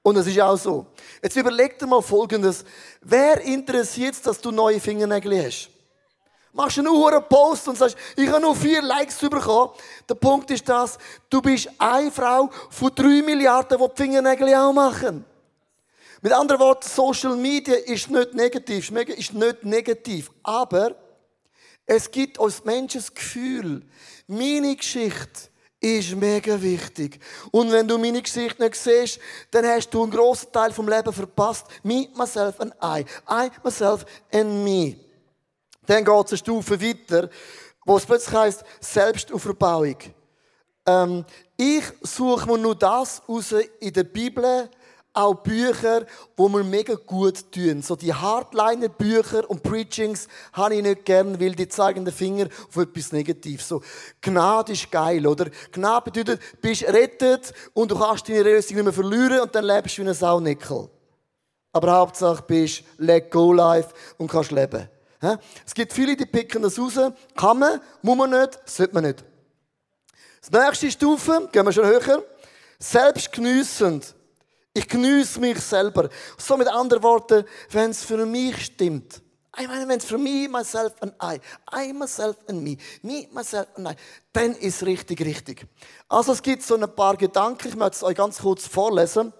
Und 0.00 0.16
es 0.16 0.28
ist 0.28 0.40
auch 0.40 0.56
so. 0.56 0.86
Jetzt 1.20 1.36
überleg 1.36 1.78
dir 1.78 1.86
mal 1.86 2.00
Folgendes. 2.00 2.64
Wer 3.00 3.40
interessiert 3.40 4.14
es, 4.14 4.22
dass 4.22 4.40
du 4.40 4.52
neue 4.52 4.78
Fingernägel 4.78 5.44
hast? 5.44 5.70
Machst 6.52 6.76
du 6.76 6.82
nur 6.82 7.12
einen 7.12 7.24
Post 7.28 7.66
und 7.66 7.78
sagst, 7.78 7.96
ich 8.16 8.28
habe 8.28 8.40
nur 8.40 8.54
vier 8.54 8.82
Likes 8.82 9.18
bekommen. 9.18 9.72
Der 10.08 10.14
Punkt 10.14 10.50
ist 10.52 10.68
das, 10.68 10.98
du 11.28 11.42
bist 11.42 11.68
eine 11.78 12.12
Frau 12.12 12.48
von 12.70 12.92
drei 12.94 13.22
Milliarden, 13.22 13.76
die 13.76 13.88
die 13.88 14.02
Fingernägel 14.02 14.54
auch 14.54 14.72
machen. 14.72 15.24
Mit 16.20 16.32
anderen 16.32 16.60
Worten, 16.60 16.88
Social 16.88 17.34
Media 17.34 17.74
ist 17.74 18.08
nicht 18.08 18.34
negativ, 18.34 18.90
ist 18.90 19.34
nicht 19.34 19.64
negativ, 19.64 20.30
aber 20.44 20.94
es 21.86 22.10
gibt 22.10 22.38
uns 22.38 22.64
Menschen 22.64 23.00
das 23.00 23.12
Gefühl, 23.12 23.82
meine 24.26 24.76
Geschichte 24.76 25.50
ist 25.80 26.14
mega 26.14 26.60
wichtig. 26.62 27.18
Und 27.50 27.72
wenn 27.72 27.88
du 27.88 27.98
meine 27.98 28.22
Geschichte 28.22 28.62
nicht 28.62 28.76
siehst, 28.76 29.18
dann 29.50 29.66
hast 29.66 29.90
du 29.90 30.02
einen 30.02 30.12
grossen 30.12 30.52
Teil 30.52 30.72
vom 30.72 30.88
Leben 30.88 31.12
verpasst. 31.12 31.66
Me, 31.82 32.08
myself 32.14 32.60
and 32.60 32.72
I. 32.82 33.04
I, 33.28 33.50
myself 33.64 34.06
and 34.32 34.64
me. 34.64 34.96
Dann 35.86 36.04
geht 36.04 36.24
es 36.26 36.32
eine 36.32 36.38
Stufe 36.38 36.80
weiter, 36.80 37.28
wo 37.84 37.96
es 37.96 38.06
plötzlich 38.06 38.34
heisst, 38.34 38.64
Selbstauferbauung. 38.80 39.96
Ähm, 40.86 41.24
ich 41.56 41.84
suche 42.00 42.46
mir 42.46 42.58
nur 42.58 42.76
das 42.76 43.20
raus 43.28 43.52
in 43.80 43.92
der 43.92 44.04
Bibel, 44.04 44.70
auch 45.14 45.34
Bücher, 45.34 46.06
wo 46.36 46.48
mir 46.48 46.64
mega 46.64 46.94
gut 46.94 47.52
tun. 47.52 47.82
So 47.82 47.96
die 47.96 48.14
Hardliner-Bücher 48.14 49.48
und 49.48 49.62
Preachings 49.62 50.28
habe 50.52 50.76
ich 50.76 50.82
nicht 50.82 51.04
gern, 51.04 51.38
weil 51.40 51.54
die 51.54 51.68
zeigen 51.68 52.04
den 52.04 52.14
Finger 52.14 52.48
auf 52.68 52.76
etwas 52.76 53.12
Negatives. 53.12 53.68
So, 53.68 53.82
Gnade 54.20 54.72
ist 54.72 54.90
geil, 54.90 55.26
oder? 55.26 55.50
Gnade 55.70 56.10
bedeutet, 56.10 56.40
du 56.40 56.56
bist 56.60 56.84
rettet 56.84 57.52
und 57.74 57.90
du 57.90 57.98
kannst 57.98 58.28
deine 58.28 58.42
Lösung 58.42 58.76
nicht 58.76 58.84
mehr 58.84 58.92
verlieren 58.92 59.40
und 59.40 59.54
dann 59.54 59.64
lebst 59.64 59.98
du 59.98 60.02
wie 60.02 60.08
ein 60.08 60.14
Saunickel. 60.14 60.88
Aber 61.72 61.92
Hauptsache 61.92 62.42
bist 62.42 62.84
let 62.98 63.30
go 63.30 63.52
life 63.52 63.90
und 64.18 64.30
kannst 64.30 64.50
leben. 64.50 64.88
Es 65.64 65.72
gibt 65.72 65.92
viele, 65.92 66.16
die 66.16 66.26
picken 66.26 66.62
das 66.62 66.78
raus. 66.78 66.98
Kann 67.36 67.58
man, 67.58 67.80
muss 68.02 68.16
man 68.16 68.30
nicht, 68.30 68.58
sollte 68.64 68.94
man 68.94 69.04
nicht. 69.04 69.24
Das 70.40 70.50
nächste 70.50 70.90
Stufe, 70.90 71.48
gehen 71.52 71.64
wir 71.64 71.72
schon 71.72 71.86
höher. 71.86 72.24
Selbstgenüssend. 72.78 74.14
Ich 74.74 74.88
genieße 74.88 75.38
mich 75.40 75.60
selber. 75.60 76.08
So 76.38 76.56
mit 76.56 76.68
anderen 76.68 77.02
Worten, 77.02 77.44
wenn 77.70 77.90
es 77.90 78.04
für 78.04 78.24
mich 78.24 78.66
stimmt. 78.66 79.20
Ich 79.58 79.68
meine, 79.68 79.86
wenn 79.86 79.98
es 79.98 80.06
für 80.06 80.16
mich, 80.16 80.48
myself 80.48 80.94
and 81.00 81.12
I, 81.22 81.38
I, 81.76 81.92
myself 81.92 82.36
and 82.48 82.62
me, 82.62 82.78
me, 83.02 83.28
myself 83.32 83.66
and 83.76 83.90
I, 83.90 83.94
dann 84.32 84.52
ist 84.52 84.76
es 84.76 84.86
richtig, 84.86 85.20
richtig. 85.20 85.66
Also 86.08 86.32
es 86.32 86.40
gibt 86.40 86.62
so 86.62 86.74
ein 86.74 86.94
paar 86.94 87.18
Gedanken, 87.18 87.68
ich 87.68 87.76
möchte 87.76 87.96
es 87.96 88.02
euch 88.02 88.16
ganz 88.16 88.38
kurz 88.38 88.66
vorlesen, 88.66 89.30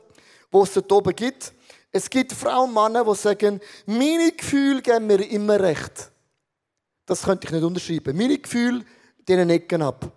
wo 0.50 0.64
es 0.64 0.74
dort 0.74 0.92
oben 0.92 1.16
gibt. 1.16 1.54
Es 1.90 2.10
gibt 2.10 2.32
Frauen 2.32 2.68
und 2.68 2.74
Männer, 2.74 3.04
die 3.04 3.14
sagen, 3.14 3.60
meine 3.86 4.32
Gefühle 4.32 4.82
geben 4.82 5.06
mir 5.06 5.26
immer 5.30 5.58
recht. 5.58 6.10
Das 7.06 7.22
könnte 7.22 7.46
ich 7.46 7.52
nicht 7.52 7.64
unterschreiben. 7.64 8.16
Meine 8.16 8.38
Gefühle, 8.38 8.84
denen 9.26 9.48
Ecken 9.48 9.80
ab. 9.80 10.12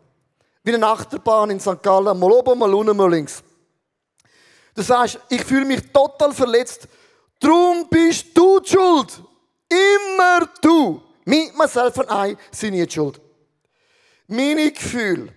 Wie 0.63 0.74
eine 0.74 0.88
Achterbahn 0.88 1.51
in 1.51 1.60
St. 1.60 1.81
Gallen, 1.81 2.19
mal 2.19 2.31
oben, 2.31 2.60
mal 2.60 2.74
unten, 2.74 2.98
mal 2.98 3.10
links. 3.10 3.41
Du 4.75 4.82
sagst, 4.82 5.20
ich 5.29 5.44
fühle 5.44 5.65
mich 5.65 5.82
total 5.91 6.34
verletzt. 6.34 6.88
Drum 7.39 7.88
bist 7.89 8.38
du 8.38 8.60
die 8.60 8.70
schuld. 8.70 9.22
Immer 9.70 10.50
du. 10.62 11.01
Me, 11.24 11.50
myself 11.58 11.98
and 12.00 12.10
I 12.12 12.38
sind 12.51 12.74
nicht 12.74 12.94
schuld. 12.94 13.20
Meine 14.27 14.72
Gefühle 14.72 15.34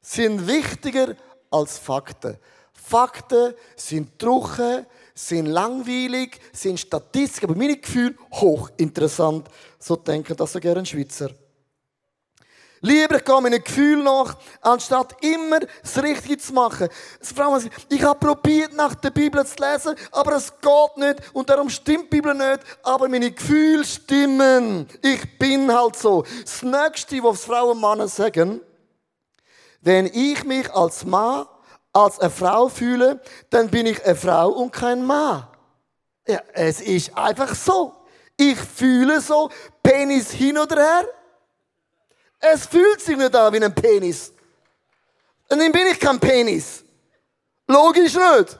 sind 0.00 0.46
wichtiger 0.46 1.14
als 1.50 1.78
Fakten. 1.78 2.36
Fakten 2.72 3.54
sind 3.76 4.18
trocken, 4.18 4.84
sind 5.14 5.46
langweilig, 5.46 6.40
sind 6.52 6.80
Statistiken, 6.80 7.46
aber 7.46 7.58
meine 7.58 7.76
Gefühle 7.76 8.16
hochinteressant. 8.32 9.48
So 9.78 9.96
denken 9.96 10.36
das 10.36 10.52
so 10.52 10.58
gerne 10.58 10.84
Schweizer. 10.84 11.30
Lieber 12.84 13.16
ich 13.16 13.24
gehe 13.24 13.40
meinen 13.40 13.62
Gefühl 13.62 14.02
nach, 14.02 14.36
anstatt 14.60 15.14
immer 15.22 15.60
das 15.60 16.02
Richtige 16.02 16.36
zu 16.36 16.52
machen. 16.52 16.88
Ich 17.88 18.02
habe 18.02 18.18
probiert, 18.18 18.72
nach 18.72 18.96
der 18.96 19.10
Bibel 19.10 19.46
zu 19.46 19.54
lesen, 19.62 19.94
aber 20.10 20.32
es 20.32 20.52
geht 20.60 20.96
nicht 20.96 21.20
und 21.32 21.48
darum 21.48 21.70
stimmt 21.70 22.12
die 22.12 22.16
Bibel 22.16 22.34
nicht, 22.34 22.58
aber 22.82 23.08
meine 23.08 23.30
Gefühle 23.30 23.84
stimmen. 23.84 24.88
Ich 25.00 25.38
bin 25.38 25.72
halt 25.72 25.94
so. 25.94 26.24
Das 26.42 26.62
Nächste, 26.64 27.22
was 27.22 27.44
Frauen 27.44 27.76
und 27.76 27.80
Männer 27.80 28.08
sagen, 28.08 28.60
wenn 29.80 30.06
ich 30.06 30.42
mich 30.42 30.68
als 30.74 31.04
Mann, 31.04 31.46
als 31.92 32.18
eine 32.18 32.30
Frau 32.30 32.68
fühle, 32.68 33.20
dann 33.50 33.68
bin 33.68 33.86
ich 33.86 34.04
eine 34.04 34.16
Frau 34.16 34.48
und 34.48 34.72
kein 34.72 35.06
Mann. 35.06 35.46
Ja, 36.26 36.40
es 36.52 36.80
ist 36.80 37.16
einfach 37.16 37.54
so. 37.54 37.94
Ich 38.36 38.58
fühle 38.58 39.20
so, 39.20 39.50
Penis 39.84 40.32
hin 40.32 40.58
oder 40.58 40.82
her. 40.82 41.08
Es 42.44 42.66
fühlt 42.66 43.00
sich 43.00 43.16
nicht 43.16 43.34
an 43.36 43.52
wie 43.52 43.62
ein 43.64 43.74
Penis. 43.74 44.32
Und 45.48 45.60
dann 45.60 45.70
bin 45.70 45.86
ich 45.86 46.00
kein 46.00 46.18
Penis. 46.18 46.82
Logisch 47.68 48.14
nicht. 48.14 48.58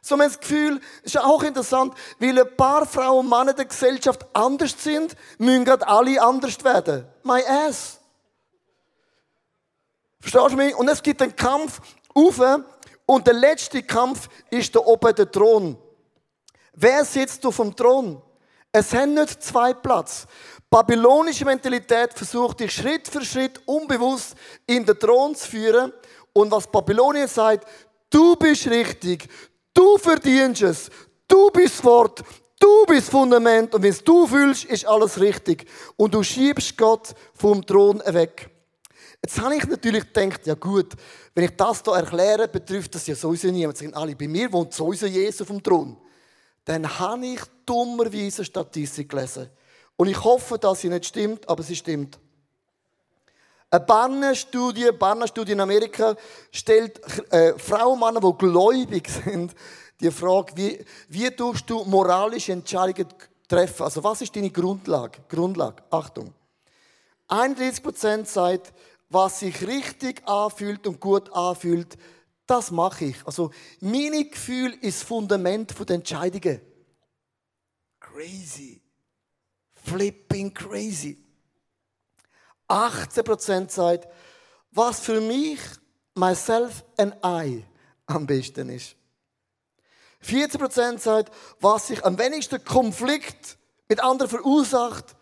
So 0.00 0.16
mein 0.16 0.30
Gefühl 0.30 0.80
ist 1.02 1.18
auch 1.18 1.42
interessant, 1.42 1.94
weil 2.20 2.38
ein 2.38 2.56
paar 2.56 2.86
Frauen 2.86 3.24
und 3.24 3.30
Männer 3.30 3.52
der 3.52 3.64
Gesellschaft 3.64 4.24
anders 4.32 4.74
sind, 4.78 5.16
müssen 5.38 5.64
gerade 5.64 5.86
alle 5.88 6.22
anders 6.22 6.62
werden. 6.62 7.06
My 7.24 7.42
ass. 7.42 7.98
Verstehst 10.20 10.52
du 10.52 10.56
mich? 10.56 10.74
Und 10.76 10.88
es 10.88 11.02
gibt 11.02 11.20
einen 11.20 11.34
Kampf 11.34 11.80
auf 12.14 12.40
und 13.06 13.26
der 13.26 13.34
letzte 13.34 13.82
Kampf 13.82 14.28
ist 14.50 14.76
da 14.76 14.80
oben 14.80 15.14
der 15.14 15.30
Thron. 15.30 15.76
Wer 16.74 17.04
sitzt 17.04 17.44
auf 17.46 17.56
dem 17.56 17.74
Thron? 17.74 18.22
Es 18.72 18.92
haben 18.92 19.14
nicht 19.14 19.42
zwei 19.42 19.72
Platz. 19.72 20.26
Babylonische 20.74 21.44
Mentalität 21.44 22.12
versucht 22.14 22.58
dich 22.58 22.72
Schritt 22.72 23.06
für 23.06 23.24
Schritt 23.24 23.60
unbewusst 23.64 24.34
in 24.66 24.84
den 24.84 24.98
Thron 24.98 25.32
zu 25.36 25.48
führen. 25.48 25.92
Und 26.32 26.50
was 26.50 26.66
Babylonien 26.66 27.28
sagt, 27.28 27.64
du 28.10 28.34
bist 28.34 28.66
richtig, 28.66 29.28
du 29.72 29.96
verdienst 29.98 30.62
es, 30.62 30.90
du 31.28 31.48
bist 31.50 31.84
Wort, 31.84 32.24
du 32.58 32.86
bist 32.86 33.08
Fundament 33.08 33.72
und 33.72 33.84
wenn 33.84 33.90
es 33.92 34.02
du 34.02 34.26
fühlst, 34.26 34.64
ist 34.64 34.84
alles 34.84 35.20
richtig. 35.20 35.64
Und 35.94 36.12
du 36.12 36.24
schiebst 36.24 36.76
Gott 36.76 37.14
vom 37.34 37.64
Thron 37.64 38.02
weg. 38.06 38.50
Jetzt 39.22 39.40
habe 39.40 39.54
ich 39.54 39.64
natürlich 39.68 40.12
gedacht, 40.12 40.44
ja 40.44 40.54
gut, 40.54 40.94
wenn 41.36 41.44
ich 41.44 41.54
das 41.54 41.82
hier 41.84 41.94
erkläre, 41.94 42.48
betrifft 42.48 42.96
das 42.96 43.06
ja 43.06 43.14
sowieso 43.14 43.46
niemand. 43.46 43.78
Sagen 43.78 43.94
alle, 43.94 44.16
bei 44.16 44.26
mir 44.26 44.52
wohnt 44.52 44.74
sowieso 44.74 45.06
Jesus 45.06 45.46
dem 45.46 45.62
Thron. 45.62 45.96
Dann 46.64 46.98
habe 46.98 47.26
ich 47.26 47.40
dummerweise 47.64 48.44
Statistik 48.44 49.08
gelesen. 49.08 49.50
Und 49.96 50.08
ich 50.08 50.22
hoffe, 50.24 50.58
dass 50.58 50.80
sie 50.80 50.88
nicht 50.88 51.06
stimmt, 51.06 51.48
aber 51.48 51.62
sie 51.62 51.76
stimmt. 51.76 52.18
Eine 53.70 53.84
Barna-Studie, 53.84 54.90
Barna-Studie 54.92 55.52
in 55.52 55.60
Amerika 55.60 56.16
stellt 56.50 57.00
äh, 57.32 57.58
Frauen 57.58 58.00
und 58.00 58.00
Männer, 58.00 58.20
die 58.20 58.38
gläubig 58.38 59.08
sind, 59.08 59.54
die 60.00 60.10
Frage, 60.10 60.52
wie, 60.56 60.84
wie 61.08 61.30
tust 61.30 61.68
du 61.68 61.84
moralische 61.84 62.52
Entscheidungen 62.52 63.08
treffen? 63.48 63.82
Also 63.82 64.02
was 64.02 64.22
ist 64.22 64.34
deine 64.34 64.50
Grundlage? 64.50 65.20
Grundlage, 65.28 65.82
Achtung. 65.90 66.32
31% 67.28 68.26
sagt, 68.26 68.72
was 69.08 69.40
sich 69.40 69.66
richtig 69.66 70.26
anfühlt 70.26 70.86
und 70.86 71.00
gut 71.00 71.32
anfühlt, 71.32 71.96
das 72.46 72.70
mache 72.70 73.06
ich. 73.06 73.26
Also, 73.26 73.50
meine 73.80 74.24
Gefühl 74.26 74.72
ist 74.80 75.00
das 75.00 75.08
Fundament 75.08 75.74
der 75.78 75.96
Entscheidungen. 75.96 76.60
Crazy. 78.00 78.83
Flipping 79.84 80.52
crazy. 80.52 81.18
18% 82.68 83.70
sagt, 83.70 84.08
was 84.70 85.00
für 85.00 85.20
mich, 85.20 85.60
myself 86.14 86.84
and 86.96 87.14
I 87.24 87.64
am 88.06 88.26
besten 88.26 88.70
ist. 88.70 88.96
14% 90.24 90.98
sagt, 90.98 91.32
was 91.60 91.88
sich 91.88 92.04
am 92.04 92.18
wenigsten 92.18 92.64
Konflikt 92.64 93.58
mit 93.88 94.02
anderen 94.02 94.30
verursacht, 94.30 95.14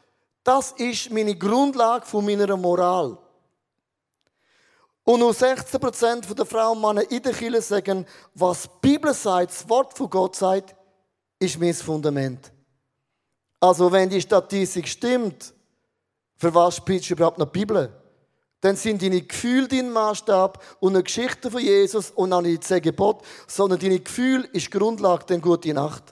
das 0.45 0.73
ist 0.73 1.11
meine 1.11 1.37
Grundlage 1.37 2.07
von 2.07 2.25
meiner 2.25 2.57
Moral. 2.57 3.19
Und 5.05 5.19
nur 5.19 5.33
16% 5.33 6.33
der 6.33 6.47
Frauen 6.47 6.77
und 6.77 6.83
Männer 6.83 7.11
in 7.11 7.23
der 7.23 7.33
Kirche 7.33 7.61
sagen, 7.61 8.07
was 8.35 8.63
die 8.63 8.69
Bibel 8.81 9.13
sagt, 9.13 9.51
das 9.51 9.69
Wort 9.69 9.97
von 9.97 10.09
Gott 10.09 10.37
sagt, 10.37 10.77
ist 11.41 11.59
mein 11.59 11.75
Fundament. 11.75 12.52
Also 13.63 13.93
wenn 13.93 14.09
die 14.09 14.21
Statistik 14.21 14.89
stimmt, 14.89 15.55
für 16.37 16.53
was 16.53 16.79
spielst 16.79 17.09
du 17.09 17.15
überhaupt 17.15 17.39
noch 17.39 17.47
die 17.47 17.61
Bibel? 17.61 17.93
Dann 18.61 18.75
sind 18.75 19.01
deine 19.01 19.23
Gefühle 19.23 19.69
dein 19.69 19.93
Maßstab 19.93 20.61
und 20.81 20.95
eine 20.95 21.05
Geschichte 21.05 21.49
von 21.49 21.61
Jesus 21.61 22.11
und 22.11 22.33
auch 22.33 22.41
nicht 22.41 22.65
zehn 22.65 22.83
Gebot, 22.83 23.23
sondern 23.47 23.79
deine 23.79 24.01
Gefühle 24.01 24.49
ist 24.53 24.73
Grundlage 24.73 25.27
der 25.27 25.39
gute 25.39 25.73
Nacht. 25.73 26.03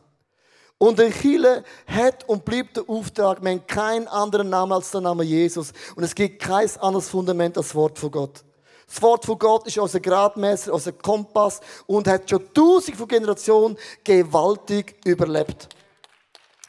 Und 0.79 1.01
der 1.01 1.11
Chile 1.11 1.65
hat 1.89 2.23
und 2.29 2.45
bleibt 2.45 2.77
der 2.77 2.89
Auftrag, 2.89 3.43
wir 3.43 3.51
haben 3.51 3.67
keinen 3.67 4.07
anderen 4.07 4.49
Namen 4.49 4.71
als 4.71 4.93
der 4.93 5.01
Name 5.01 5.25
Jesus. 5.25 5.73
Und 5.97 6.05
es 6.05 6.15
gibt 6.15 6.41
kein 6.41 6.71
anderes 6.79 7.09
Fundament 7.09 7.59
als 7.59 7.67
das 7.67 7.75
Wort 7.75 7.99
von 7.99 8.13
Gott. 8.13 8.45
Das 8.87 9.03
Wort 9.03 9.25
von 9.25 9.37
Gott 9.37 9.67
ist 9.67 9.77
unser 9.77 9.99
Gradmesser, 9.99 10.73
unser 10.73 10.93
Kompass 10.93 11.61
und 11.89 12.07
hat 12.07 12.31
schon 12.31 12.55
tausend 12.55 12.97
von 12.97 13.09
Generationen 13.09 13.77
gewaltig 14.05 14.95
überlebt. 15.05 15.69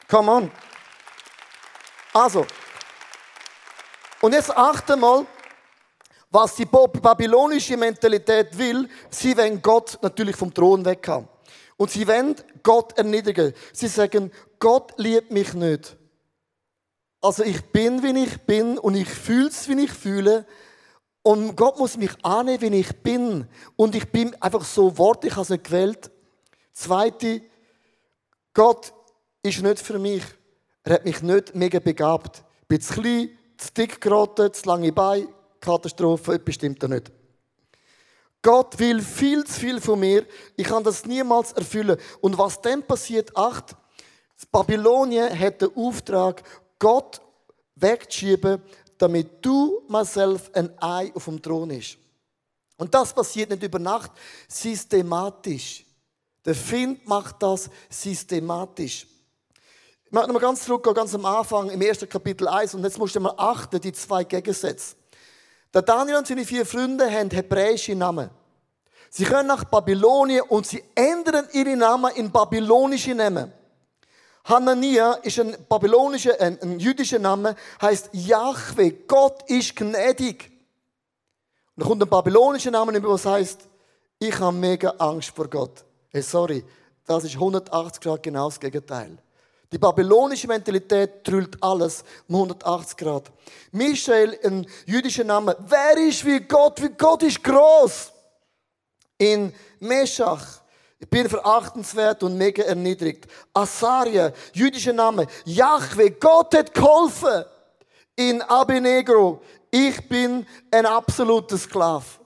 Come 0.10 0.32
on. 0.32 0.52
Also. 2.14 2.46
Und 4.22 4.34
jetzt 4.34 4.56
achte 4.56 4.96
mal, 4.96 5.26
was 6.30 6.56
die 6.56 6.66
babylonische 6.66 7.76
Mentalität 7.76 8.58
will. 8.58 8.90
Sie 9.10 9.36
wollen 9.38 9.62
Gott 9.62 10.00
natürlich 10.02 10.36
vom 10.36 10.54
Thron 10.54 10.86
weg 10.86 11.08
haben. 11.08 11.28
Und 11.78 11.92
sie 11.92 12.08
wollen 12.08 12.36
Gott 12.64 12.98
erniedrigen. 12.98 13.54
Sie 13.74 13.88
sagen, 13.88 14.32
Gott 14.60 14.94
liebt 14.98 15.32
mich 15.32 15.54
nicht. 15.54 15.98
Also 17.22 17.44
ich 17.44 17.62
bin, 17.72 18.02
wie 18.02 18.24
ich 18.24 18.42
bin 18.42 18.78
und 18.78 18.96
ich 18.96 19.10
fühle 19.10 19.48
es, 19.48 19.68
wie 19.68 19.84
ich 19.84 19.92
fühle. 19.92 20.46
Und 21.24 21.56
Gott 21.56 21.78
muss 21.78 21.98
mich 21.98 22.12
annehmen, 22.24 22.62
wie 22.62 22.80
ich 22.80 22.96
bin. 23.04 23.48
Und 23.76 23.96
ich 23.96 24.10
bin 24.12 24.40
einfach 24.42 24.64
so 24.64 24.98
Wort, 24.98 25.26
ich 25.26 25.34
habe 25.34 25.42
es 25.42 25.50
nicht 25.50 25.66
gewählt. 25.66 26.10
Zweite, 26.72 27.42
Gott 28.54 28.94
ist 29.44 29.62
nicht 29.62 29.80
für 29.80 30.00
mich. 30.00 30.24
Er 30.84 30.96
hat 30.96 31.06
mich 31.06 31.22
nicht 31.22 31.56
mega 31.56 31.80
begabt. 31.80 32.44
Ich 32.62 32.68
bin 32.68 32.82
zu 32.82 32.94
klein, 32.94 33.30
zu 33.58 33.74
dick 33.74 34.02
geraten, 34.02 34.54
zu 34.54 34.68
lange 34.68 34.92
Beine, 34.92 35.28
Katastrophe, 35.60 36.34
etwas 36.34 36.56
stimmt 36.56 36.82
da 36.82 36.88
nicht. 36.88 37.12
Gott 38.42 38.80
will 38.80 39.02
viel 39.02 39.44
zu 39.44 39.60
viel 39.60 39.80
von 39.80 40.00
mir. 40.00 40.26
Ich 40.56 40.66
kann 40.66 40.84
das 40.84 41.06
niemals 41.06 41.52
erfüllen. 41.52 41.98
Und 42.22 42.38
was 42.38 42.60
dann 42.60 42.82
passiert, 42.82 43.36
acht, 43.38 43.76
Babylonien 44.52 45.38
hat 45.38 45.62
den 45.62 45.76
Auftrag, 45.76 46.42
Gott 46.80 47.22
wegzuschieben, 47.76 48.62
damit 48.98 49.46
du, 49.46 49.84
myself, 49.88 50.50
ein 50.54 50.72
Ei 50.82 51.12
auf 51.14 51.26
dem 51.26 51.42
Thron 51.42 51.70
ist. 51.70 51.98
Und 52.78 52.94
das 52.94 53.14
passiert 53.14 53.52
nicht 53.52 53.62
über 53.62 53.78
Nacht, 53.78 54.12
systematisch. 54.48 55.86
Der 56.44 56.56
Find 56.56 57.08
macht 57.08 57.44
das 57.44 57.70
systematisch. 57.90 59.06
Ich 60.12 60.14
möchte 60.14 60.28
nochmal 60.28 60.42
ganz 60.42 60.66
zurückgehen, 60.66 60.94
ganz 60.94 61.16
am 61.16 61.24
Anfang, 61.24 61.70
im 61.70 61.82
ersten 61.82 62.10
Kapitel 62.10 62.46
1. 62.46 62.76
Und 62.76 62.84
jetzt 62.84 62.98
musst 62.98 63.16
du 63.16 63.22
mal 63.22 63.34
achten, 63.38 63.80
die 63.80 63.94
zwei 63.94 64.26
Gegensätze. 64.26 64.98
Der 65.74 65.84
Daniel 65.84 66.18
und 66.18 66.28
seine 66.28 66.44
vier 66.44 66.66
Freunde 66.66 67.10
haben 67.10 67.30
hebräische 67.30 67.96
Namen. 67.96 68.30
Sie 69.10 69.24
können 69.24 69.48
nach 69.48 69.64
Babylonien 69.64 70.42
und 70.50 70.68
sie 70.68 70.84
ändern 70.96 71.48
ihre 71.54 71.78
Namen 71.78 72.14
in 72.16 72.30
babylonische 72.30 73.16
Namen. 73.16 73.54
Hanania 74.44 75.14
ist 75.14 75.40
ein 75.40 75.56
babylonischer, 75.70 76.42
ein, 76.42 76.62
ein 76.62 76.78
jüdischer 76.78 77.20
Name, 77.20 77.56
heißt 77.82 78.10
Yahweh, 78.12 78.92
Gott 79.08 79.50
ist 79.50 79.78
gnädig. 79.78 80.52
Und 81.78 81.84
dann 81.84 81.88
kommt 81.88 82.04
ein 82.04 82.10
babylonischer 82.10 82.72
Name, 82.72 83.02
was 83.02 83.26
heißt, 83.26 83.62
ich 84.20 84.38
habe 84.38 84.58
mega 84.58 84.90
Angst 84.90 85.30
vor 85.30 85.48
Gott. 85.48 85.86
Hey, 86.10 86.22
sorry, 86.22 86.66
das 87.08 87.24
ist 87.24 87.36
180 87.36 88.02
Grad 88.02 88.22
genau 88.22 88.50
das 88.50 88.60
Gegenteil. 88.60 89.18
Die 89.72 89.78
babylonische 89.78 90.48
Mentalität 90.48 91.24
trüllt 91.24 91.58
alles 91.62 92.04
um 92.28 92.36
180 92.36 92.98
Grad. 92.98 93.32
Michael, 93.72 94.38
ein 94.44 94.68
jüdischer 94.86 95.24
Name. 95.24 95.56
Wer 95.68 95.98
ist 95.98 96.26
wie 96.26 96.42
Gott? 96.42 96.82
Wie 96.82 96.90
Gott 96.90 97.24
ist 97.24 97.44
groß. 97.44 98.12
In 99.18 99.54
Meshach 99.80 100.62
ich 101.02 101.10
bin 101.10 101.28
verachtenswert 101.28 102.22
und 102.22 102.38
mega 102.38 102.62
erniedrigt. 102.62 103.26
Asaria, 103.56 104.32
jüdischer 104.54 104.94
Name. 104.94 105.26
Yahweh, 105.46 106.12
Gott 106.12 106.56
hat 106.56 106.72
geholfen. 106.76 107.44
In 108.16 108.40
Abinegro, 108.44 109.42
ich 109.72 110.08
bin 110.08 110.46
ein 110.70 110.86
absoluter 110.86 111.58
Sklav. 111.58 112.21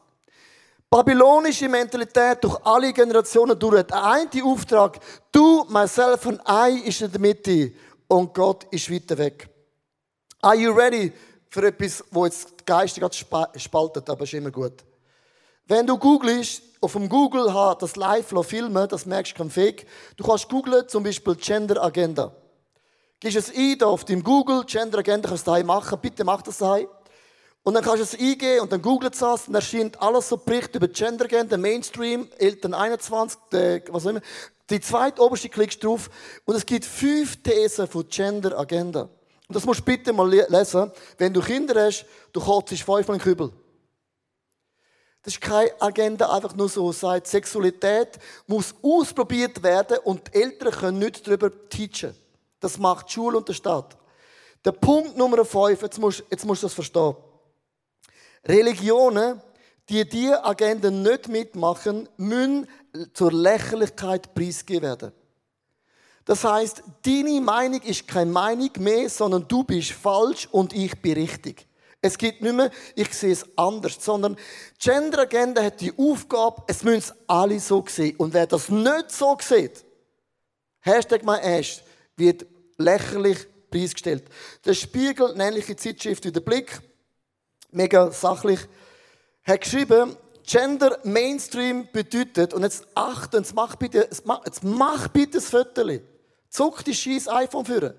Babylonische 0.96 1.68
Mentalität 1.68 2.42
durch 2.42 2.58
alle 2.64 2.94
Generationen 2.94 3.60
durch. 3.60 3.84
Der 3.84 4.02
eine 4.02 4.44
Auftrag, 4.46 4.98
du, 5.30 5.66
myself 5.68 6.26
and 6.26 6.40
I, 6.50 6.88
ist 6.88 7.02
in 7.02 7.12
der 7.12 7.20
Mitte 7.20 7.74
und 8.08 8.34
Gott 8.34 8.64
ist 8.72 8.90
weiter 8.90 9.18
weg. 9.18 9.50
Are 10.42 10.56
you 10.56 10.72
ready 10.72 11.12
für 11.50 11.68
etwas, 11.68 12.02
wo 12.12 12.24
jetzt 12.24 12.50
die 12.62 12.64
Geister 12.66 13.02
gerade 13.02 13.60
spaltet, 13.60 14.10
aber 14.10 14.24
ist 14.24 14.36
immer 14.36 14.52
gut. 14.52 14.86
Wenn 15.66 15.86
du 15.86 15.98
googelst, 15.98 16.62
auf 16.80 16.94
dem 16.94 17.10
Google 17.10 17.54
hat 17.54 17.82
das 17.82 17.98
live 17.98 18.34
filmen, 18.48 18.88
das 18.88 19.06
merkst 19.06 19.34
du 19.34 19.38
kein 19.38 19.50
Fake. 19.50 19.86
Du 20.16 20.24
kannst 20.24 20.48
googlen, 20.48 20.88
zum 20.88 21.04
Beispiel 21.04 21.36
Gender 21.36 21.84
Agenda. 21.84 22.34
Gehst 23.20 23.36
es 23.36 23.54
ein, 23.54 23.78
da 23.78 23.88
auf 23.88 24.06
dem 24.06 24.24
Google, 24.24 24.64
Gender 24.64 25.00
Agenda 25.00 25.28
kannst 25.28 25.46
du 25.46 25.52
daheim 25.52 25.66
machen, 25.66 26.00
bitte 26.02 26.24
mach 26.24 26.42
das 26.42 26.60
daheim. 26.60 26.88
Und 27.66 27.74
dann 27.74 27.84
kannst 27.84 27.98
du 28.00 28.04
es 28.04 28.14
eingeben 28.14 28.62
und 28.62 28.72
dann 28.72 28.80
googelt 28.80 29.16
es 29.16 29.48
und 29.48 29.56
erscheint 29.56 30.00
alles 30.00 30.30
so 30.30 30.38
Bericht 30.38 30.76
über 30.76 30.88
Gender 30.88 31.26
Agenda, 31.26 31.58
Mainstream, 31.58 32.30
Eltern 32.38 32.76
21, 32.76 33.40
was 33.90 34.06
auch 34.06 34.10
immer. 34.12 34.22
Die 34.70 34.80
zweite 34.80 35.20
oberste 35.20 35.50
klickst 35.50 35.84
du 35.84 35.88
drauf 35.88 36.12
und 36.46 36.56
es 36.56 36.64
gibt 36.64 36.86
fünf 36.86 37.42
Thesen 37.42 37.88
von 37.88 38.08
Gender 38.08 38.56
Agenda. 38.60 39.10
Und 39.48 39.56
das 39.56 39.66
musst 39.66 39.80
du 39.80 39.84
bitte 39.84 40.14
mal 40.14 40.30
lesen. 40.30 40.92
Wenn 41.18 41.34
du 41.34 41.42
Kinder 41.42 41.84
hast, 41.84 42.06
du 42.34 42.40
kotzt 42.40 42.70
fünfmal 42.70 43.00
in 43.00 43.06
den 43.08 43.20
Kübel. 43.20 43.52
Das 45.24 45.34
ist 45.34 45.42
keine 45.42 45.72
Agenda, 45.82 46.32
einfach 46.32 46.56
nur 46.56 46.70
so 46.70 46.92
sagt. 46.92 47.26
Sexualität 47.26 48.20
muss 48.46 48.76
ausprobiert 48.84 49.64
werden 49.64 49.98
und 50.04 50.28
die 50.28 50.40
Eltern 50.40 50.72
können 50.72 51.00
nicht 51.00 51.26
darüber 51.26 51.50
teachen. 51.68 52.16
Das 52.60 52.78
macht 52.78 53.10
die 53.10 53.14
Schule 53.14 53.40
und 53.40 53.50
der 53.50 53.54
Staat. 53.54 53.98
Der 54.64 54.72
Punkt 54.72 55.18
Nummer 55.18 55.44
5, 55.44 55.82
jetzt 55.82 55.98
musst, 55.98 56.24
jetzt 56.30 56.46
musst 56.46 56.62
du 56.62 56.68
das 56.68 56.76
verstehen. 56.76 57.16
Religionen 58.48 59.42
die 59.90 60.08
diese 60.08 60.44
Agenda 60.44 60.90
nicht 60.90 61.28
mitmachen, 61.28 62.10
müssen 62.18 62.68
zur 63.14 63.32
Lächerlichkeit 63.32 64.34
preisgegeben 64.34 64.90
werden. 64.90 65.12
Das 66.26 66.44
heißt, 66.44 66.82
deine 67.06 67.40
Meinung 67.40 67.82
ist 67.82 68.08
keine 68.08 68.32
Meinung 68.32 68.72
mehr, 68.80 69.10
sondern 69.10 69.48
du 69.48 69.64
bist 69.64 69.92
falsch 69.92 70.48
und 70.52 70.74
ich 70.74 71.00
bin 71.02 71.14
richtig. 71.14 71.68
Es 72.02 72.18
gibt 72.18 72.42
nicht 72.42 72.56
mehr, 72.56 72.72
ich 72.96 73.14
sehe 73.14 73.32
es 73.32 73.46
anders, 73.56 73.98
sondern 74.00 74.36
Gender 74.80 75.20
Agenda 75.20 75.64
hat 75.64 75.82
die 75.82 75.94
Aufgabe, 75.98 76.64
es 76.68 76.84
müssen 76.84 77.16
alle 77.28 77.60
so 77.60 77.84
sehen. 77.88 78.16
Und 78.18 78.34
wer 78.34 78.48
das 78.48 78.70
nicht 78.70 79.12
so 79.12 79.38
sieht, 79.40 79.86
Hashtag 80.82 81.24
mein 81.24 81.42
Ash, 81.42 81.84
wird 82.16 82.46
lächerlich 82.78 83.48
preisgestellt. 83.70 84.24
Der 84.64 84.74
Spiegel, 84.74 85.36
nämliche 85.36 85.76
Zeitschrift 85.76 86.26
wie 86.26 86.32
der 86.32 86.42
Blick, 86.42 86.80
mega 87.76 88.12
sachlich, 88.12 88.60
hat 89.44 89.62
geschrieben, 89.62 90.18
Gender 90.44 91.00
Mainstream 91.04 91.88
bedeutet, 91.92 92.54
und 92.54 92.64
jetzt 92.64 92.86
achten, 92.94 93.38
jetzt 93.38 93.56
mach 93.56 93.76
bitte, 93.76 94.08
jetzt 94.10 94.64
mach 94.64 95.08
bitte 95.08 95.38
das 95.38 95.50
Foto. 95.50 95.84
Zuck 96.50 96.84
die 96.86 96.94
scheiß 96.94 97.28
iPhone 97.28 97.66
führen. 97.66 97.96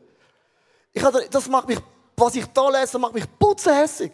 Ich 0.92 1.02
das 1.02 1.48
macht 1.48 1.68
mich, 1.68 1.78
was 2.16 2.34
ich 2.36 2.46
da 2.46 2.68
lese, 2.70 2.98
macht 2.98 3.14
mich 3.14 3.24
putzenhässig. 3.38 4.12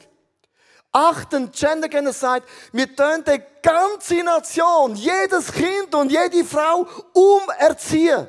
Achten, 0.90 1.50
Gender 1.52 2.12
sagt, 2.12 2.48
wir 2.72 2.94
tun 2.94 3.24
die 3.26 3.40
ganze 3.62 4.22
Nation, 4.22 4.94
jedes 4.94 5.52
Kind 5.52 5.94
und 5.94 6.10
jede 6.10 6.44
Frau 6.44 6.86
umerziehen. 7.14 8.28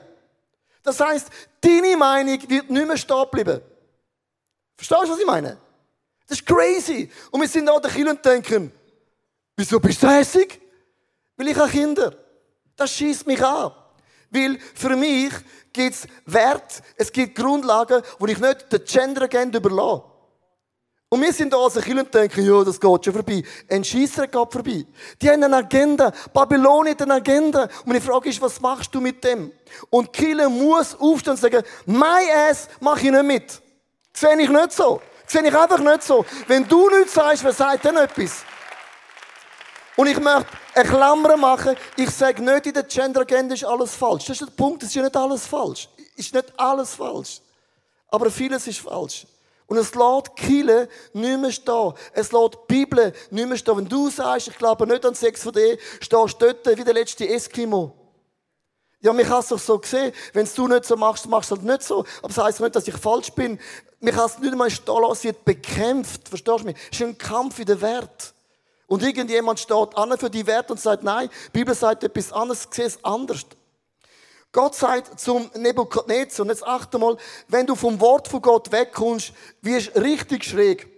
Das 0.84 1.00
heißt, 1.00 1.30
deine 1.62 1.98
Meinung 1.98 2.40
wird 2.50 2.70
nicht 2.70 2.88
mehr 2.88 2.98
stehen 2.98 3.26
bleiben. 3.32 3.62
Verstehst 4.76 5.04
du, 5.04 5.10
was 5.10 5.20
ich 5.20 5.26
meine? 5.26 5.58
Das 6.28 6.40
ist 6.40 6.46
crazy. 6.46 7.10
Und 7.32 7.42
wir 7.42 7.48
sind 7.48 7.66
da 7.66 7.80
der 7.80 7.92
Kinder 7.92 8.12
und 8.12 8.26
denken, 8.26 8.72
wieso 9.56 9.80
bist 9.80 10.02
du 10.02 10.08
hässig? 10.08 10.60
Weil 11.36 11.50
ich 11.50 11.58
habe 11.58 11.70
Kinder. 11.70 12.16
Das 12.76 12.92
schießt 12.92 13.28
mich 13.28 13.44
an. 13.44 13.72
Weil 14.30 14.58
für 14.74 14.96
mich 14.96 15.32
gibt 15.72 15.96
es 15.96 16.08
Wert, 16.26 16.82
es 16.96 17.12
gibt 17.12 17.36
Grundlagen, 17.36 18.02
wo 18.18 18.26
ich 18.26 18.40
nicht 18.40 18.72
der 18.72 18.80
Gender 18.80 19.24
Agenda 19.24 19.58
überlasse. 19.60 20.04
Und 21.14 21.22
wir 21.22 21.32
sind 21.32 21.54
da 21.54 21.58
als 21.58 21.80
Kinder 21.80 22.02
und 22.02 22.12
denken, 22.12 22.44
ja, 22.44 22.64
das 22.64 22.80
geht 22.80 23.06
schon 23.06 23.14
vorbei. 23.14 23.44
Ein 23.70 23.84
Scheisser 23.84 24.26
geht 24.26 24.52
vorbei. 24.52 24.84
Die 25.22 25.30
haben 25.30 25.44
eine 25.44 25.58
Agenda. 25.58 26.12
Babylon 26.34 26.88
hat 26.88 27.04
eine 27.04 27.14
Agenda. 27.14 27.64
Und 27.66 27.86
meine 27.86 28.02
Frage 28.02 28.30
ist, 28.30 28.42
was 28.42 28.60
machst 28.60 28.96
du 28.96 29.00
mit 29.00 29.24
dem? 29.24 29.52
Und 29.92 30.12
Kille 30.12 30.50
muss 30.50 30.96
aufstehen 30.96 31.34
und 31.34 31.40
sagen, 31.40 31.62
mein 31.86 32.26
Ass 32.50 32.68
mache 32.80 33.06
ich 33.06 33.12
nicht 33.12 33.26
mit. 33.26 33.62
Sehe 34.12 34.42
ich 34.42 34.50
nicht 34.50 34.72
so. 34.72 35.02
Sehe 35.26 35.48
ich 35.48 35.58
einfach 35.58 35.80
nicht 35.80 36.04
so. 36.04 36.26
Wenn 36.48 36.68
du 36.68 36.90
nichts 36.90 37.14
sagst, 37.14 37.44
wer 37.44 37.54
sagt 37.54 37.86
denn 37.86 37.98
etwas? 37.98 38.44
Und 39.96 40.08
ich 40.08 40.20
möchte 40.20 40.48
eine 40.74 40.90
Klammer 40.90 41.38
machen. 41.38 41.76
Ich 41.96 42.10
sage 42.10 42.42
nicht, 42.42 42.66
in 42.66 42.74
der 42.74 42.84
Gender 42.84 43.22
Agenda 43.22 43.54
ist 43.54 43.64
alles 43.64 43.94
falsch. 43.94 44.26
Das 44.26 44.42
ist 44.42 44.48
der 44.48 44.56
Punkt. 44.56 44.82
Es 44.84 44.90
ist 44.90 44.96
ja 44.96 45.04
nicht 45.04 45.16
alles 45.16 45.46
falsch. 45.46 45.88
Es 46.18 46.26
ist 46.26 46.34
nicht 46.34 46.52
alles 46.58 46.96
falsch. 46.96 47.42
Aber 48.10 48.30
vieles 48.32 48.68
ist 48.68 48.80
falsch. 48.80 49.28
Und 49.68 49.78
es 49.78 49.96
lässt 49.96 50.36
Kille 50.36 50.90
nicht 51.14 51.40
mehr 51.40 51.52
stehen. 51.52 51.94
Es 52.14 52.32
lässt 52.32 52.54
die 52.54 52.58
Bibel 52.68 53.14
nicht 53.30 53.48
mehr 53.48 53.58
stehen. 53.58 53.78
Wenn 53.78 53.90
du 53.90 54.10
sagst, 54.10 54.48
ich 54.48 54.58
glaube 54.58 54.86
nicht 54.88 55.06
an 55.06 55.16
Sex 55.16 55.44
von 55.44 55.54
dir, 55.54 55.78
stehst 56.00 56.42
du 56.42 56.54
dort 56.54 56.78
wie 56.78 56.84
der 56.84 56.94
letzte 56.94 57.28
Eskimo. 57.28 58.03
Ja, 59.04 59.12
mich 59.12 59.30
hast 59.30 59.52
du 59.52 59.58
so 59.58 59.78
gesehen. 59.78 60.14
Wenn 60.32 60.48
du 60.56 60.68
nicht 60.70 60.86
so 60.86 60.96
machst, 60.96 61.28
machst 61.28 61.52
du 61.52 61.56
halt 61.58 61.66
nicht 61.66 61.84
so. 61.84 62.06
Aber 62.20 62.34
das 62.34 62.38
heisst 62.38 62.62
nicht, 62.62 62.74
dass 62.74 62.88
ich 62.88 62.96
falsch 62.96 63.32
bin. 63.34 63.60
Mich 64.00 64.16
hast 64.16 64.40
nicht 64.40 64.54
einmal 64.54 64.72
stehen 64.72 64.96
wird 64.96 65.44
bekämpft. 65.44 66.30
Verstehst 66.30 66.62
du 66.62 66.64
mich? 66.64 66.78
Es 66.90 67.02
ist 67.02 67.06
ein 67.06 67.18
Kampf 67.18 67.60
in 67.60 67.66
der 67.66 67.82
Wert. 67.82 68.34
Und 68.88 69.04
irgendjemand 69.04 69.60
steht 69.60 69.98
an 69.98 70.18
für 70.18 70.30
die 70.30 70.48
Werte 70.48 70.72
und 70.72 70.80
sagt, 70.80 71.04
nein, 71.04 71.30
die 71.48 71.60
Bibel 71.60 71.76
sagt 71.76 72.06
etwas 72.06 72.32
anderes, 72.32 72.66
sehe 72.72 72.86
es 72.86 73.04
anders. 73.04 73.46
Gott 74.54 74.76
sagt 74.76 75.20
zum 75.20 75.52
Nebukadnezar, 75.56 76.44
und 76.44 76.50
jetzt 76.50 76.66
achte 76.66 76.98
mal, 76.98 77.18
wenn 77.50 77.66
du 77.66 77.76
vom 77.76 78.00
Wort 78.00 78.30
von 78.30 78.42
Gott 78.42 78.72
wegkommst, 78.72 79.34
wirst 79.62 79.96
du 79.96 80.02
richtig 80.02 80.46
schräg. 80.46 80.93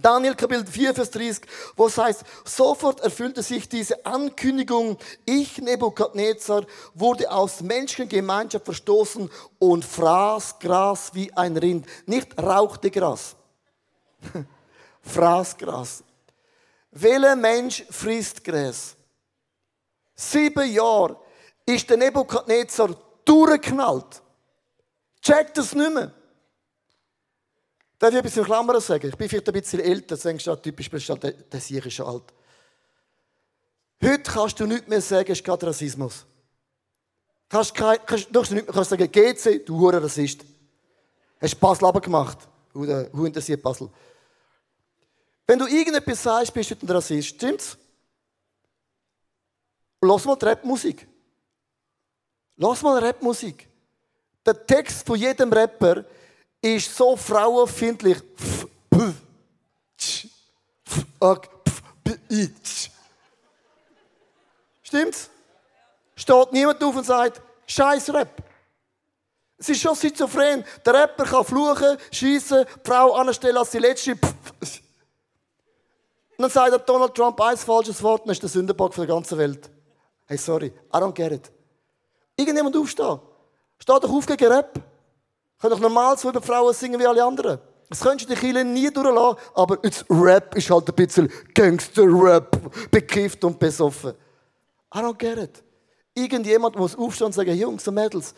Daniel 0.00 0.34
Kapitel 0.34 0.66
4, 0.66 0.94
Vers 0.94 1.10
30, 1.10 1.44
wo 1.76 1.86
es 1.86 1.98
heißt, 1.98 2.22
sofort 2.44 3.00
erfüllte 3.00 3.42
sich 3.42 3.68
diese 3.68 4.04
Ankündigung, 4.04 4.98
ich, 5.24 5.58
Nebukadnezar, 5.58 6.66
wurde 6.94 7.30
aus 7.30 7.60
Menschengemeinschaft 7.60 8.64
verstoßen 8.64 9.30
und 9.58 9.84
fraß 9.84 10.58
Gras 10.58 11.10
wie 11.14 11.32
ein 11.34 11.56
Rind. 11.56 11.86
Nicht 12.06 12.38
rauchte 12.38 12.90
Gras. 12.90 13.36
fraß 15.02 15.56
Gras. 15.56 16.04
Welcher 16.90 17.36
Mensch 17.36 17.84
frisst 17.90 18.44
Gras? 18.44 18.96
Sieben 20.14 20.70
Jahre 20.72 21.16
ist 21.64 21.88
der 21.88 21.96
Nebukadnezar 21.96 22.94
durchgeknallt. 23.24 24.22
Checkt 25.20 25.58
das 25.58 25.74
nicht 25.74 25.94
mehr. 25.94 26.12
Darf 27.98 28.10
ich 28.12 28.16
ein 28.16 28.22
bisschen 28.22 28.44
Klammern 28.44 28.80
sagen? 28.80 29.08
Ich 29.08 29.16
bin 29.16 29.28
vielleicht 29.28 29.48
ein 29.48 29.60
bisschen 29.60 29.80
älter, 29.80 30.14
jetzt 30.14 30.24
denkst 30.24 30.44
du, 30.44 30.54
typisch 30.56 30.88
bist 30.88 31.08
der, 31.08 31.32
der 31.32 31.60
Sieg 31.60 31.84
ist 31.84 31.94
schon 31.94 32.06
alt. 32.06 32.32
Heute 34.00 34.22
kannst 34.22 34.60
du 34.60 34.66
nicht 34.66 34.86
mehr 34.86 35.00
sagen, 35.00 35.32
es 35.32 35.38
ist 35.38 35.44
gerade 35.44 35.66
Rassismus. 35.66 36.24
Kannst, 37.48 37.74
kein, 37.74 37.98
kannst, 38.06 38.28
du 38.30 38.40
nicht 38.40 38.52
mehr 38.52 38.64
kannst 38.66 38.90
sagen, 38.90 39.10
GC, 39.10 39.64
du 39.66 39.78
Hure 39.78 40.02
Rassist. 40.02 40.44
Hast 41.40 41.58
Basel 41.58 41.90
gemacht? 41.92 42.38
Hu 42.72 43.24
interessiert 43.24 43.62
Basel? 43.62 43.88
Wenn 45.46 45.58
du 45.58 45.66
irgendetwas 45.66 46.22
sagst, 46.22 46.54
bist 46.54 46.70
du 46.70 46.74
ein 46.80 46.90
Rassist. 46.90 47.28
Stimmt's? 47.28 47.76
Lass 50.00 50.24
mal 50.24 50.36
Rapmusik. 50.40 51.08
Lass 52.56 52.82
mal 52.82 53.02
Rapmusik. 53.02 53.68
Der 54.44 54.66
Text 54.66 55.06
von 55.06 55.18
jedem 55.18 55.52
Rapper 55.52 56.04
ist 56.60 56.94
so 56.94 57.16
frauenfindlich. 57.16 58.18
Stimmt's? 64.82 65.30
Steht 66.16 66.52
niemand 66.52 66.82
auf 66.82 66.96
und 66.96 67.04
sagt, 67.04 67.40
Scheiß 67.66 68.12
Rap. 68.12 68.42
Es 69.58 69.68
ist 69.68 69.80
schon 69.80 69.96
schizophren. 69.96 70.64
Der 70.84 70.94
Rapper 70.94 71.24
kann 71.24 71.44
fluchen, 71.44 71.98
schießen, 72.12 72.64
Frau 72.84 73.12
anstellen 73.14 73.56
als 73.56 73.70
die 73.70 73.78
letzte. 73.78 74.12
Und 74.12 74.20
dann 76.38 76.50
sagt 76.50 76.88
Donald 76.88 77.14
Trump 77.14 77.40
ein 77.40 77.56
falsches 77.56 78.00
Wort 78.02 78.24
und 78.24 78.30
ist 78.30 78.42
der 78.42 78.48
Sündenbock 78.48 78.94
für 78.94 79.00
die 79.02 79.08
ganze 79.08 79.36
Welt. 79.36 79.68
Hey, 80.26 80.36
sorry, 80.38 80.66
I 80.66 80.96
don't 80.96 81.12
get 81.12 81.32
it. 81.32 81.50
Irgendjemand 82.36 82.76
aufstehen. 82.76 83.18
Steh 83.78 83.92
doch 84.00 84.10
auf 84.10 84.26
gegen 84.26 84.46
Rap. 84.46 84.80
Könnt 85.60 85.72
doch 85.72 85.80
normal 85.80 86.16
so 86.16 86.30
über 86.30 86.40
Frauen 86.40 86.72
singen 86.72 87.00
wie 87.00 87.06
alle 87.06 87.24
anderen. 87.24 87.58
Das 87.88 88.00
könntest 88.00 88.30
du 88.30 88.34
die 88.34 88.40
Kirche 88.40 88.64
nie 88.64 88.90
durchlassen, 88.90 89.38
aber 89.54 89.78
jetzt 89.82 90.04
Rap 90.10 90.54
ist 90.54 90.70
halt 90.70 90.88
ein 90.88 90.94
bisschen 90.94 91.32
Gangster-Rap, 91.54 92.90
bekifft 92.90 93.42
und 93.44 93.58
besoffen. 93.58 94.12
I 94.94 94.98
don't 94.98 95.16
get 95.16 95.38
it. 95.38 95.62
Irgendjemand 96.14 96.76
muss 96.76 96.96
aufstehen 96.96 97.26
und 97.26 97.32
sagen, 97.32 97.54
Jungs 97.54 97.86
und 97.88 97.94
Mädels, 97.94 98.34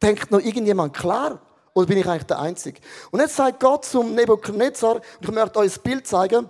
denkt 0.00 0.30
noch 0.30 0.40
irgendjemand 0.40 0.94
klar? 0.94 1.40
Oder 1.74 1.86
bin 1.86 1.98
ich 1.98 2.06
eigentlich 2.06 2.24
der 2.24 2.38
Einzige? 2.38 2.80
Und 3.10 3.20
jetzt 3.20 3.36
sagt 3.36 3.60
Gott 3.60 3.84
zum 3.84 4.14
Nebuchadnezzar, 4.14 5.00
ich 5.20 5.30
möchte 5.30 5.58
euch 5.58 5.76
ein 5.76 5.82
Bild 5.82 6.06
zeigen, 6.06 6.48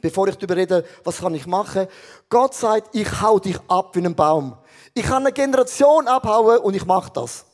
bevor 0.00 0.28
ich 0.28 0.36
darüber 0.36 0.56
rede, 0.56 0.84
was 1.02 1.18
kann 1.18 1.34
ich 1.34 1.46
machen. 1.46 1.86
Gott 2.28 2.54
sagt, 2.54 2.94
ich 2.94 3.20
hau 3.20 3.38
dich 3.38 3.58
ab 3.68 3.96
wie 3.96 4.04
ein 4.04 4.14
Baum. 4.14 4.56
Ich 4.92 5.04
kann 5.04 5.22
eine 5.22 5.32
Generation 5.32 6.06
abhauen 6.06 6.58
und 6.58 6.74
ich 6.74 6.84
mache 6.84 7.10
das. 7.12 7.46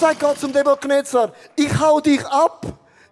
Sagt 0.00 0.20
Gott 0.20 0.38
zum 0.38 0.50
Nebuchadnezzar, 0.50 1.32
ich 1.54 1.78
hau 1.78 2.00
dich 2.00 2.24
ab. 2.26 2.66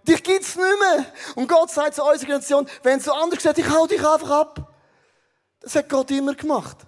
Dich 0.06 0.22
gibt's 0.22 0.56
nicht 0.56 0.78
mehr. 0.80 1.04
Und 1.36 1.46
Gott 1.46 1.70
sagt 1.70 1.94
zu 1.94 2.02
unserer 2.02 2.26
Generation, 2.26 2.66
wenn 2.82 2.98
es 2.98 3.04
so 3.04 3.12
anders 3.12 3.42
geht, 3.42 3.58
ich 3.58 3.68
hau 3.70 3.86
dich 3.86 4.00
einfach 4.00 4.30
ab. 4.30 4.72
Das 5.60 5.74
hat 5.76 5.88
Gott 5.88 6.10
immer 6.10 6.34
gemacht. 6.34 6.78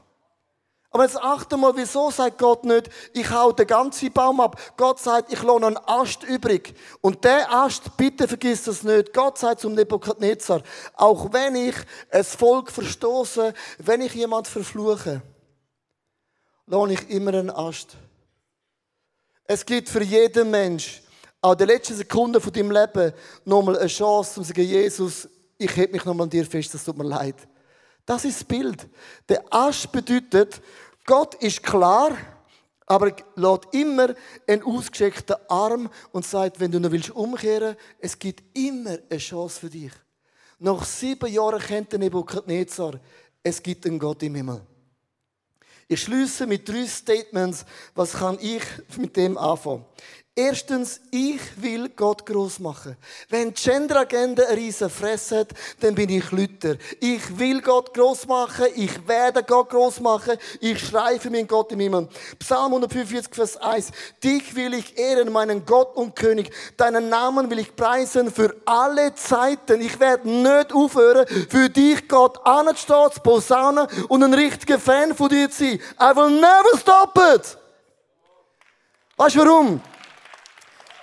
Aber 0.92 1.04
jetzt 1.04 1.18
achte 1.22 1.56
mal, 1.56 1.76
wieso 1.76 2.10
sagt 2.10 2.38
Gott 2.38 2.64
nicht, 2.64 2.88
ich 3.12 3.30
hau 3.30 3.52
den 3.52 3.66
ganzen 3.66 4.12
Baum 4.12 4.40
ab. 4.40 4.58
Gott 4.76 4.98
sagt, 4.98 5.32
ich 5.32 5.42
lohne 5.42 5.66
einen 5.66 5.76
Ast 5.76 6.24
übrig. 6.24 6.74
Und 7.02 7.22
der 7.22 7.52
Ast, 7.52 7.96
bitte 7.96 8.26
vergiss 8.26 8.64
das 8.64 8.82
nicht. 8.82 9.12
Gott 9.12 9.38
sagt 9.38 9.60
zum 9.60 9.74
Nebukadnezar, 9.74 10.62
auch 10.94 11.32
wenn 11.32 11.54
ich 11.54 11.76
es 12.08 12.34
Volk 12.34 12.72
verstoße, 12.72 13.52
wenn 13.78 14.00
ich 14.00 14.14
jemand 14.14 14.48
verfluche, 14.48 15.20
lohne 16.66 16.94
ich 16.94 17.08
immer 17.10 17.34
einen 17.34 17.50
Ast. 17.50 17.96
Es 19.52 19.66
gibt 19.66 19.88
für 19.88 20.04
jeden 20.04 20.48
Mensch, 20.48 21.02
auch 21.40 21.56
der 21.56 21.66
letzten 21.66 21.96
Sekunde 21.96 22.40
von 22.40 22.52
deinem 22.52 22.70
Leben, 22.70 23.12
nochmal 23.44 23.78
eine 23.78 23.88
Chance, 23.88 24.38
um 24.38 24.46
zu 24.46 24.52
sagen, 24.52 24.62
Jesus, 24.62 25.28
ich 25.58 25.74
heb 25.74 25.90
mich 25.90 26.04
nochmal 26.04 26.26
an 26.26 26.30
dir 26.30 26.46
fest, 26.46 26.72
das 26.72 26.84
tut 26.84 26.96
mir 26.96 27.02
leid. 27.02 27.34
Das 28.06 28.24
ist 28.24 28.42
das 28.42 28.44
Bild. 28.44 28.86
Der 29.28 29.42
Asch 29.50 29.88
bedeutet, 29.88 30.62
Gott 31.04 31.34
ist 31.42 31.64
klar, 31.64 32.16
aber 32.86 33.12
lädt 33.34 33.74
immer 33.74 34.14
einen 34.46 34.62
ausgestreckten 34.62 35.34
Arm 35.48 35.90
und 36.12 36.24
sagt, 36.24 36.60
wenn 36.60 36.70
du 36.70 36.78
noch 36.78 36.92
willst 36.92 37.10
umkehren, 37.10 37.74
es 37.98 38.16
gibt 38.16 38.56
immer 38.56 38.98
eine 39.10 39.18
Chance 39.18 39.58
für 39.58 39.70
dich. 39.70 39.90
Nach 40.60 40.84
sieben 40.84 41.28
Jahren 41.28 41.60
kennt 41.60 41.90
der 41.90 41.98
Nebukadnezar, 41.98 43.00
es 43.42 43.60
gibt 43.60 43.84
einen 43.84 43.98
Gott 43.98 44.22
im 44.22 44.36
Himmel. 44.36 44.60
Ich 45.92 46.02
schließe 46.02 46.46
mit 46.46 46.68
drei 46.68 46.86
Statements, 46.86 47.64
was 47.96 48.12
kann 48.12 48.38
ich 48.40 48.62
mit 48.96 49.16
dem 49.16 49.36
anfangen. 49.36 49.84
Erstens, 50.42 51.02
ich 51.10 51.38
will 51.56 51.90
Gott 51.90 52.24
groß 52.24 52.60
machen. 52.60 52.96
Wenn 53.28 53.52
die 53.52 53.62
Gender-Agenda 53.62 54.44
eine 54.44 54.56
riesen 54.56 54.88
Fresse 54.88 55.40
hat, 55.40 55.48
dann 55.80 55.94
bin 55.94 56.08
ich 56.08 56.30
Luther. 56.30 56.76
Ich 56.98 57.38
will 57.38 57.60
Gott 57.60 57.92
groß 57.92 58.26
machen, 58.26 58.64
ich 58.74 59.06
werde 59.06 59.42
Gott 59.42 59.68
groß 59.68 60.00
machen, 60.00 60.38
ich 60.60 60.78
schreie 60.78 61.20
für 61.20 61.28
meinen 61.28 61.46
Gott 61.46 61.72
im 61.72 61.80
Himmel. 61.80 62.08
Psalm 62.38 62.72
145, 62.72 63.34
Vers 63.34 63.58
1. 63.58 63.90
Dich 64.24 64.54
will 64.54 64.72
ich 64.72 64.96
ehren, 64.96 65.30
meinen 65.30 65.66
Gott 65.66 65.94
und 65.94 66.16
König. 66.16 66.50
Deinen 66.78 67.10
Namen 67.10 67.50
will 67.50 67.58
ich 67.58 67.76
preisen 67.76 68.32
für 68.32 68.56
alle 68.64 69.14
Zeiten. 69.14 69.82
Ich 69.82 70.00
werde 70.00 70.26
nicht 70.26 70.72
aufhören, 70.72 71.26
für 71.50 71.68
dich 71.68 72.08
Gott 72.08 72.38
anzustehen, 72.46 73.12
zu 73.12 73.20
posaunen 73.20 73.86
und 74.08 74.22
ein 74.22 74.32
richtiger 74.32 74.78
Fan 74.78 75.14
von 75.14 75.28
dir 75.28 75.50
zu 75.50 75.64
sein. 75.64 75.80
I 76.00 76.16
will 76.16 76.30
never 76.30 76.78
stop 76.78 77.14
it. 77.34 77.58
Weißt 79.18 79.36
du 79.36 79.40
warum? 79.40 79.82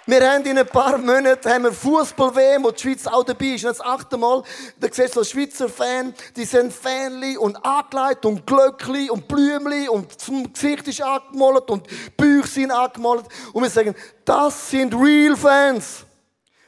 Wir 0.09 0.25
haben 0.25 0.45
in 0.45 0.57
ein 0.57 0.65
paar 0.65 0.97
Monaten 0.97 1.49
haben 1.49 1.65
wir 1.65 1.73
Fußball-WM, 1.73 2.63
wo 2.63 2.71
die 2.71 2.81
Schweiz 2.81 3.05
auch 3.07 3.25
dabei 3.25 3.47
ist. 3.47 3.65
Und 3.65 3.71
das 3.71 3.81
achte 3.81 4.15
Mal, 4.15 4.41
da 4.79 4.87
siehst 4.89 5.17
du 5.17 5.21
so 5.21 5.23
Schweizer 5.25 5.67
Fan, 5.67 6.13
die 6.33 6.45
sind 6.45 6.71
Fanli 6.71 7.35
und 7.35 7.57
angelegt 7.57 8.25
und 8.25 8.47
Glöckli 8.47 9.09
und 9.09 9.27
Blümli 9.27 9.89
und 9.89 10.15
das 10.15 10.31
Gesicht 10.53 10.87
ist 10.87 11.01
angemalt 11.01 11.69
und 11.69 11.85
Bücher 12.15 12.47
sind 12.47 12.71
angemalt. 12.71 13.25
Und 13.51 13.63
wir 13.63 13.69
sagen, 13.69 13.95
das 14.23 14.69
sind 14.69 14.95
real 14.95 15.35
Fans. 15.35 16.05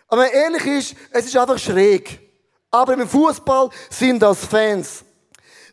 Aber 0.10 0.30
ehrlich 0.30 0.66
ist, 0.66 0.96
es 1.12 1.28
ist 1.28 1.38
einfach 1.38 1.58
schräg. 1.58 2.20
Aber 2.70 2.92
im 2.92 3.08
Fußball 3.08 3.70
sind 3.90 4.22
das 4.22 4.46
Fans. 4.46 5.06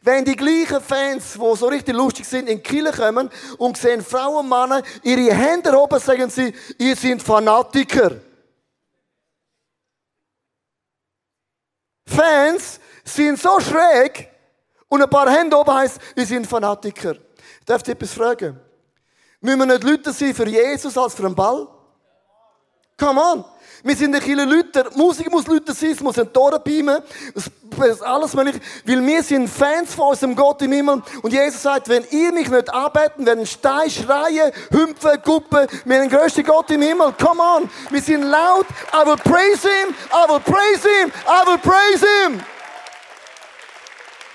Wenn 0.07 0.25
die 0.25 0.37
gleichen 0.37 0.81
Fans, 0.81 1.33
die 1.33 1.57
so 1.57 1.67
richtig 1.67 1.93
lustig 1.97 2.27
sind, 2.27 2.49
in 2.49 2.63
Kirche 2.63 2.93
kommen 2.93 3.29
und 3.59 3.77
sehen 3.77 4.05
Frauen 4.05 4.45
und 4.45 4.49
Männer 4.49 4.81
ihre 5.03 5.35
Hände 5.35 5.77
oben, 5.77 5.99
sagen 5.99 6.31
sie, 6.31 6.55
ihr 6.79 6.95
seid 6.95 7.21
Fanatiker. 7.21 8.13
Fans 12.07 12.79
sind 13.03 13.37
so 13.37 13.59
schräg 13.59 14.31
und 14.87 15.03
ein 15.03 15.11
paar 15.11 15.29
Hände 15.29 15.59
oben 15.59 15.75
heisst, 15.75 15.99
ihr 16.15 16.25
seid 16.25 16.47
Fanatiker. 16.47 17.17
Ich 17.59 17.67
darf 17.67 17.83
dich 17.83 17.95
etwas 17.95 18.13
fragen? 18.13 18.61
Müssen 19.41 19.59
wir 19.59 19.67
nicht 19.67 19.83
Leute 19.83 20.13
sein 20.13 20.33
für 20.33 20.47
Jesus 20.47 20.97
als 20.97 21.17
für 21.17 21.27
einen 21.27 21.35
Ball? 21.35 21.67
Come 22.97 23.21
on! 23.21 23.45
Wir 23.87 23.95
sind 23.95 24.17
ein 24.17 24.21
viele 24.21 24.45
Leute. 24.45 24.91
Musik 24.97 25.31
muss 25.31 25.47
Leute 25.47 25.73
sein, 25.73 25.93
es 25.93 26.01
muss 26.01 26.19
ein 26.19 26.33
Tor 26.33 26.59
beamen. 26.59 27.01
Es 27.37 28.03
alles 28.03 28.35
mögliche. 28.35 28.59
Weil 28.85 29.07
wir 29.07 29.23
sind 29.23 29.47
Fans 29.49 29.95
von 29.95 30.09
unserem 30.09 30.35
Gott 30.35 30.61
im 30.63 30.73
Himmel. 30.73 31.03
Und 31.23 31.33
Jesus 31.33 31.63
sagt, 31.63 31.89
wenn 31.89 32.05
ihr 32.11 32.33
mich 32.33 32.49
nicht 32.49 32.75
arbeitet, 32.75 33.25
werden 33.25 33.47
Steine 33.47 33.89
schreien, 33.89 34.51
hüpfen, 34.73 35.23
guppen. 35.25 35.69
Wir 35.85 36.01
haben 36.01 36.09
den 36.09 36.19
größten 36.19 36.43
Gott 36.45 36.69
im 36.73 36.83
Himmel. 36.83 37.13
Come 37.13 37.41
on. 37.41 37.71
Wir 37.91 38.03
sind 38.03 38.25
laut. 38.25 38.67
I 38.93 39.07
will 39.07 39.17
praise 39.19 39.63
Him. 39.63 39.95
I 40.11 40.33
will 40.33 40.41
praise 40.41 40.83
Him. 40.83 41.13
I 41.25 41.47
will 41.47 41.59
praise 41.59 42.05
Him. 42.05 42.41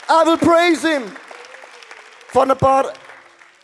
I 0.07 0.25
will 0.25 0.37
praise 0.37 0.87
Him. 0.87 1.11
Vor 2.31 2.43
ein 2.43 2.57
paar 2.57 2.93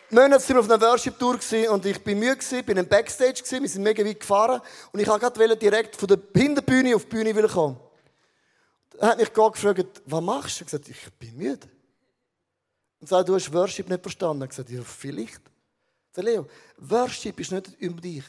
Monate 0.09 0.39
sind 0.41 0.55
wir 0.55 0.61
auf 0.61 0.69
einer 0.69 0.81
Worship-Tour 0.81 1.37
und 1.69 1.85
ich 1.85 2.01
bin 2.01 2.17
müde 2.17 2.37
gewesen, 2.37 2.63
bin 2.63 2.77
im 2.77 2.87
Backstage 2.87 3.43
wir 3.59 3.67
sind 3.67 3.83
mega 3.83 4.05
weit 4.05 4.19
gefahren 4.21 4.61
und 4.93 4.99
ich 5.01 5.07
wollte 5.07 5.57
direkt 5.57 5.97
von 5.97 6.07
der 6.07 6.19
Hinterbühne 6.33 6.95
auf 6.95 7.03
die 7.03 7.09
Bühne 7.09 7.47
kommen. 7.47 7.77
Da 8.97 9.09
hat 9.09 9.17
mich 9.17 9.33
Gott 9.33 9.53
gefragt, 9.53 10.01
was 10.05 10.21
machst 10.21 10.59
du? 10.59 10.63
Ich 10.63 10.71
gesagt, 10.71 10.87
ich 10.87 11.13
bin 11.19 11.35
müde. 11.35 11.67
Und 12.99 13.07
sagt, 13.07 13.27
du 13.27 13.35
hast 13.35 13.51
Worship 13.53 13.89
nicht 13.89 14.01
verstanden. 14.01 14.43
Ich 14.43 14.49
gesagt, 14.49 14.69
ja, 14.69 14.81
vielleicht. 14.81 15.41
Ich 15.41 16.15
sage, 16.15 16.27
Leo, 16.29 16.47
Worship 16.77 17.39
ist 17.41 17.51
nicht 17.51 17.67
über 17.77 17.99
dich. 17.99 18.23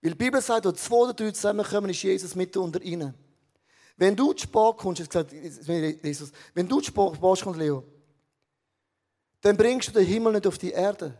Weil 0.00 0.12
die 0.12 0.16
Bibel 0.16 0.40
sagt, 0.40 0.64
wo 0.64 0.72
zwei 0.72 0.96
oder 0.96 1.12
drei 1.12 1.30
zusammenkommen, 1.30 1.90
ist 1.90 2.02
Jesus 2.02 2.34
mitten 2.34 2.58
unter 2.58 2.80
ihnen. 2.80 3.14
Wenn 3.98 4.16
du 4.16 4.32
zu 4.32 4.44
spät 4.44 4.76
kommst, 4.78 5.02
ich 5.02 5.08
gesagt, 5.08 5.32
Jesus, 5.32 6.32
wenn 6.54 6.66
du 6.66 6.80
zu 6.80 6.86
spät 6.86 7.20
kommst, 7.20 7.58
Leo, 7.58 7.84
dann 9.40 9.56
bringst 9.56 9.88
du 9.88 9.92
den 9.92 10.06
Himmel 10.06 10.32
nicht 10.34 10.46
auf 10.46 10.58
die 10.58 10.70
Erde. 10.70 11.16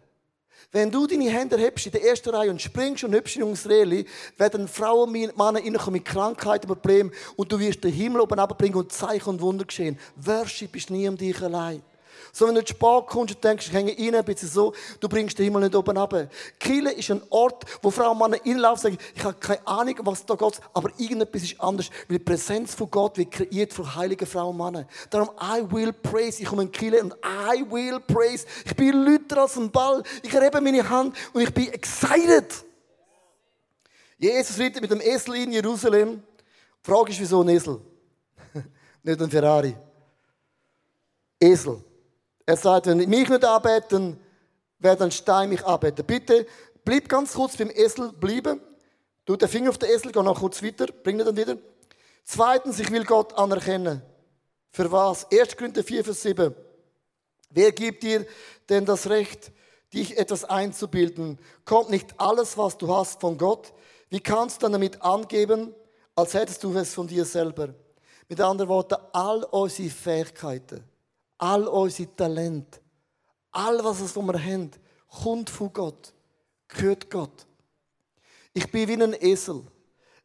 Wenn 0.71 0.91
du 0.91 1.07
deine 1.07 1.31
Hände 1.31 1.57
hebst 1.57 1.87
in 1.87 1.93
der 1.93 2.05
ersten 2.05 2.29
Reihe 2.29 2.51
und 2.51 2.61
springst 2.61 3.05
und 3.05 3.15
hübsch 3.15 3.37
in 3.37 3.55
Reli, 3.55 4.05
werden 4.37 4.69
Frauen 4.69 5.15
und 5.15 5.37
Männer 5.37 5.91
mit 5.91 6.05
Krankheiten 6.05 6.67
Problemen 6.67 7.11
und 7.37 7.51
du 7.51 7.59
wirst 7.59 7.85
den 7.85 7.93
Himmel 7.93 8.21
oben 8.21 8.39
abbringen 8.39 8.77
und 8.77 8.93
Zeichen 8.93 9.31
und 9.31 9.41
Wunder 9.41 9.65
geschehen. 9.65 9.99
Worship 10.17 10.77
ist 10.77 10.91
nie 10.91 11.09
um 11.09 11.17
dich 11.17 11.41
allein. 11.41 11.83
So, 12.33 12.47
wenn 12.47 12.55
du 12.55 12.65
zu 12.65 12.75
spät 12.75 13.07
kommst 13.07 13.35
und 13.35 13.45
denkst, 13.45 13.67
ich 13.69 13.73
hänge 13.73 13.97
rein, 13.99 14.15
ein 14.15 14.25
bisschen 14.25 14.49
so, 14.49 14.73
du 15.01 15.09
bringst 15.09 15.39
den 15.39 15.45
Himmel 15.45 15.63
nicht 15.63 15.75
oben 15.75 15.97
runter. 15.97 16.29
Kille 16.59 16.93
ist 16.93 17.11
ein 17.11 17.23
Ort, 17.31 17.65
wo 17.83 17.91
Frauen 17.91 18.21
und 18.21 18.31
Männer 18.31 18.43
reinlaufen 18.45 18.93
und 18.93 19.01
sagen, 19.01 19.13
ich 19.15 19.25
habe 19.25 19.35
keine 19.39 19.67
Ahnung, 19.67 19.95
was 20.03 20.25
da 20.25 20.35
geht, 20.35 20.61
aber 20.73 20.91
irgendetwas 20.99 21.43
ist 21.43 21.61
anders, 21.61 21.91
weil 22.09 22.19
die 22.19 22.25
Präsenz 22.25 22.75
von 22.75 22.91
Gott 22.91 23.19
wird 23.19 23.31
kreiert 23.31 23.73
von 23.73 23.95
heiligen 23.95 24.27
Frauen 24.27 24.51
und 24.51 24.65
Männern. 24.65 24.89
Darum, 25.11 25.31
I 25.41 25.63
will 25.71 25.93
praise. 25.93 26.41
Ich 26.41 26.49
komme 26.49 26.63
in 26.63 26.73
Kille 26.73 27.03
und 27.03 27.15
I 27.25 27.65
will 27.71 28.01
praise. 28.01 28.47
Ich 28.65 28.75
bin 28.75 29.05
lauter 29.05 29.43
als 29.43 29.57
ein 29.57 29.71
Ball. 29.71 30.03
Ich 30.23 30.33
erhebe 30.33 30.61
meine 30.61 30.89
Hand 30.89 31.17
und 31.33 31.43
ich 31.43 31.53
bin 31.53 31.69
excited. 31.69 32.65
Jesus 34.19 34.59
reitet 34.59 34.83
mit 34.83 34.91
dem 34.91 35.01
Esel 35.01 35.37
in 35.37 35.53
Jerusalem. 35.53 36.23
Die 36.85 36.91
Frage 36.91 37.11
ist, 37.11 37.21
wieso 37.21 37.43
ein 37.43 37.49
Esel? 37.49 37.81
nicht 39.03 39.23
ein 39.23 39.31
Ferrari. 39.31 39.77
Esel. 41.41 41.85
Er 42.49 42.57
sagt, 42.57 42.87
wenn 42.87 42.97
mich 42.97 43.29
nicht 43.29 43.45
anbeten, 43.45 44.19
wird 44.79 45.03
ein 45.03 45.11
Stein 45.11 45.51
mich 45.51 45.63
anbeten. 45.67 46.07
Bitte, 46.07 46.47
bleib 46.83 47.07
ganz 47.07 47.35
kurz 47.35 47.59
beim 47.59 47.69
Esel 47.69 48.11
bleiben. 48.11 48.59
Du 49.27 49.37
den 49.37 49.51
Finger 49.51 49.69
auf 49.69 49.77
den 49.77 49.91
Esel, 49.91 50.13
geh 50.13 50.23
noch 50.23 50.41
kurz 50.41 50.63
weiter, 50.63 50.87
bring 50.87 51.19
ihn 51.19 51.27
dann 51.27 51.37
wieder. 51.37 51.59
Zweitens, 52.25 52.81
ich 52.81 52.91
will 52.91 53.05
Gott 53.05 53.35
anerkennen. 53.35 54.01
Für 54.71 54.91
was? 54.91 55.31
1. 55.31 55.59
Korinther 55.59 55.85
4, 55.85 56.03
Vers 56.03 56.23
7. 56.23 56.55
Wer 57.51 57.71
gibt 57.71 58.03
dir 58.03 58.25
denn 58.71 58.87
das 58.87 59.11
Recht, 59.11 59.53
dich 59.93 60.17
etwas 60.17 60.45
einzubilden? 60.45 61.39
Kommt 61.67 61.91
nicht 61.91 62.19
alles, 62.19 62.57
was 62.57 62.79
du 62.79 62.91
hast, 62.97 63.21
von 63.21 63.37
Gott? 63.37 63.75
Wie 64.09 64.21
kannst 64.21 64.63
du 64.63 64.65
dann 64.65 64.73
damit 64.73 65.03
angeben, 65.03 65.75
als 66.17 66.33
hättest 66.33 66.65
du 66.65 66.75
es 66.79 66.95
von 66.95 67.09
dir 67.09 67.27
selber? 67.27 67.75
Mit 68.27 68.41
anderen 68.41 68.71
Worten, 68.71 68.97
all 69.13 69.45
unsere 69.45 69.91
Fähigkeiten, 69.91 70.83
all 71.39 71.67
unsere 71.69 72.15
Talente, 72.15 72.81
all 73.53 73.83
was 73.83 74.15
wir 74.15 74.45
haben, 74.45 74.71
kommt 75.23 75.49
von 75.49 75.73
Gott, 75.73 76.13
gehört 76.67 77.11
Gott. 77.11 77.47
Ich 78.53 78.71
bin 78.71 78.89
wie 78.89 79.03
ein 79.03 79.15
Esel. 79.21 79.63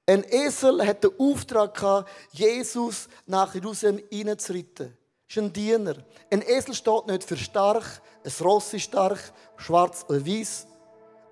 Ein 0.06 0.23
Esel 0.23 0.86
hat 0.86 1.04
den 1.04 1.12
Auftrag 1.17 1.76
gehabt, 1.76 2.10
Jesus 2.32 3.08
nach 3.26 3.54
Jerusalem. 3.54 4.02
Das 4.10 4.49
ist 4.49 5.38
ein 5.38 5.54
Diener. 5.54 5.95
Ein 6.30 6.41
Esel 6.41 6.73
steht 6.73 7.08
nicht 7.08 7.23
für 7.23 7.38
stark, 7.38 8.02
ein 8.23 8.32
Ross 8.43 8.73
ist 8.73 8.84
stark, 8.84 9.19
schwarz 9.56 10.06
oder 10.10 10.26
weiß. 10.26 10.67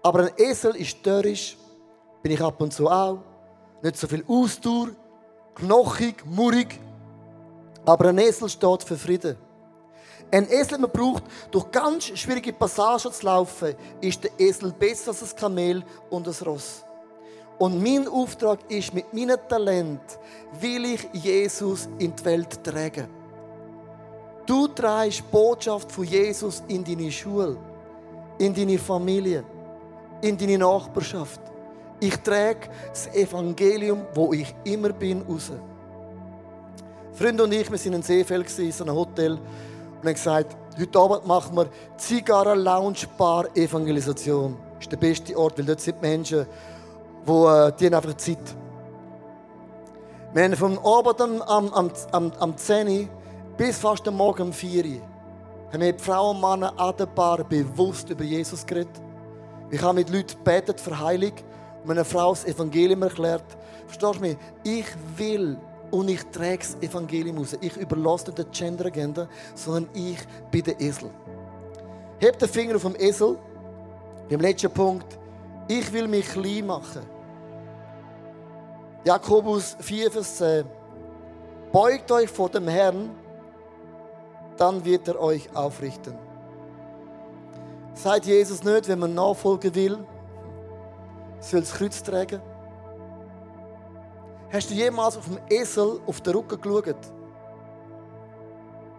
Aber 0.04 0.20
ein 0.22 0.32
Esel 0.38 0.76
ist 0.76 0.92
störrisch, 0.92 1.58
bin 2.22 2.32
ich 2.32 2.42
ab 2.42 2.62
und 2.62 2.74
zu 2.74 2.88
auch. 2.88 3.20
Nicht 3.82 3.98
so 3.98 4.08
viel 4.08 4.24
Ausdauer, 4.28 4.90
knochig, 5.56 6.24
murrig. 6.26 6.80
Aber 7.86 8.10
ein 8.10 8.20
Esel 8.20 8.48
steht 8.48 8.84
für 8.84 8.98
Frieden. 8.98 9.38
Ein 10.32 10.50
Esel, 10.50 10.78
man 10.78 10.90
braucht, 10.90 11.24
durch 11.52 11.70
ganz 11.72 12.06
schwierige 12.06 12.54
Passagen 12.54 13.12
zu 13.12 13.26
laufen, 13.26 13.76
ist 14.00 14.24
der 14.24 14.32
Esel 14.40 14.72
besser 14.72 15.12
als 15.12 15.20
das 15.20 15.36
Kamel 15.36 15.84
und 16.10 16.26
das 16.26 16.46
Ross. 16.46 16.86
Und 17.60 17.84
mein 17.84 18.08
Auftrag 18.08 18.60
ist, 18.70 18.94
mit 18.94 19.14
meinem 19.14 19.38
Talent 19.50 20.02
will 20.60 20.86
ich 20.86 21.08
Jesus 21.14 21.90
in 22.00 22.16
die 22.16 22.26
Welt 22.26 22.64
tragen. 22.64 23.08
Du 24.46 24.68
trägst 24.70 25.30
Botschaft 25.30 25.92
von 25.92 26.06
Jesus 26.06 26.64
in 26.70 26.84
deine 26.84 27.12
Schule, 27.12 27.58
in 28.40 28.54
deine 28.54 28.80
Familie, 28.80 29.44
in 30.22 30.38
deine 30.38 30.58
Nachbarschaft. 30.58 31.42
Ich 32.00 32.16
trage 32.18 32.70
das 32.90 33.08
Evangelium, 33.14 34.06
wo 34.14 34.34
ich 34.34 34.56
immer 34.64 34.90
bin, 34.94 35.22
raus. 35.22 35.52
Freunde 37.14 37.44
und 37.44 37.52
ich, 37.52 37.70
wir 37.70 37.78
waren 37.78 37.94
in 37.94 38.02
Seefeld, 38.02 38.58
in 38.58 38.74
einem 38.82 38.96
Hotel, 38.96 39.38
und 40.02 40.08
haben 40.08 40.16
gesagt, 40.16 40.58
heute 40.80 41.00
Abend 41.00 41.28
machen 41.28 41.56
wir 41.56 41.68
Zigarren 41.98 42.60
Lounge 42.60 43.08
Bar 43.18 43.46
Evangelisation. 43.56 44.58
Das 44.76 44.86
ist 44.86 44.92
der 44.92 44.98
beste 44.98 45.38
Ort, 45.38 45.58
weil 45.58 45.66
dort 45.66 45.80
sind 45.80 46.02
Menschen, 46.02 46.48
die, 47.28 47.32
äh, 47.32 47.72
die 47.80 47.86
haben 47.86 47.94
einfach 47.94 48.18
Zeit. 48.18 48.56
Wir 50.34 50.44
haben 50.44 50.56
vom 50.56 50.80
Abend 50.80 51.22
am, 51.22 51.42
am, 51.42 51.92
am, 52.12 52.32
am 52.40 52.58
10 52.58 52.88
Uhr 52.88 53.08
bis 53.58 53.78
fast 53.78 54.08
am 54.08 54.16
Morgen 54.16 54.44
um 54.44 54.54
4 54.54 54.86
Uhr 54.86 55.02
haben 55.72 55.82
wir 55.82 55.98
Frauen 56.00 56.36
und 56.36 56.42
Männer 56.42 56.74
an 56.78 56.96
der 56.98 57.06
Bar 57.06 57.44
bewusst 57.46 58.10
über 58.10 58.24
Jesus 58.24 58.66
geredet. 58.66 59.02
Ich 59.70 59.82
habe 59.82 59.94
mit 59.94 60.10
Leuten 60.10 60.36
gebetet 60.38 60.82
für 60.82 61.00
Heilung 61.00 61.32
und 61.84 61.92
eine 61.92 62.04
Frau 62.04 62.32
das 62.32 62.44
Evangelium 62.44 63.04
erklärt. 63.04 63.46
Verstehst 63.88 64.16
du 64.16 64.20
mich? 64.20 64.38
Ich 64.64 64.86
will 65.16 65.58
und 65.92 66.10
ich 66.10 66.24
trage 66.28 66.58
das 66.58 66.76
Evangelium 66.82 67.38
raus. 67.38 67.56
Ich 67.60 67.76
überlasse 67.78 68.32
nicht 68.32 68.38
die 68.38 68.46
Gender-Agenda, 68.46 69.28
sondern 69.54 69.90
ich 69.94 70.18
bin 70.50 70.64
der 70.64 70.80
Esel. 70.80 71.10
Heb 72.20 72.40
den 72.40 72.50
Finger 72.50 72.76
auf 72.76 72.84
dem 72.84 72.96
Esel. 72.96 73.38
Beim 74.30 74.40
letzten 74.40 74.72
Punkt. 74.72 75.20
Ich 75.68 75.92
will 75.92 76.08
mich 76.08 76.28
klein 76.28 76.66
machen. 76.66 77.02
Jakobus 79.04 79.76
4, 79.80 80.12
Vers 80.12 80.38
10. 80.38 80.66
Beugt 81.72 82.12
euch 82.12 82.30
vor 82.30 82.50
dem 82.50 82.68
Herrn, 82.68 83.10
dann 84.58 84.84
wird 84.86 85.08
er 85.08 85.20
euch 85.20 85.50
aufrichten. 85.56 86.14
Seid 87.94 88.26
Jesus 88.26 88.64
nicht, 88.64 88.88
wenn 88.88 89.00
man 89.00 89.14
nachfolgen 89.14 89.74
will, 89.74 89.98
soll 91.40 91.62
das 91.62 91.74
Kreuz 91.74 92.04
tragen. 92.04 92.42
Hast 94.52 94.70
du 94.70 94.74
jemals 94.74 95.18
auf 95.18 95.26
dem 95.26 95.40
Esel 95.50 96.02
auf 96.06 96.22
den 96.22 96.34
Rücken 96.34 96.62
geschaut? 96.62 96.96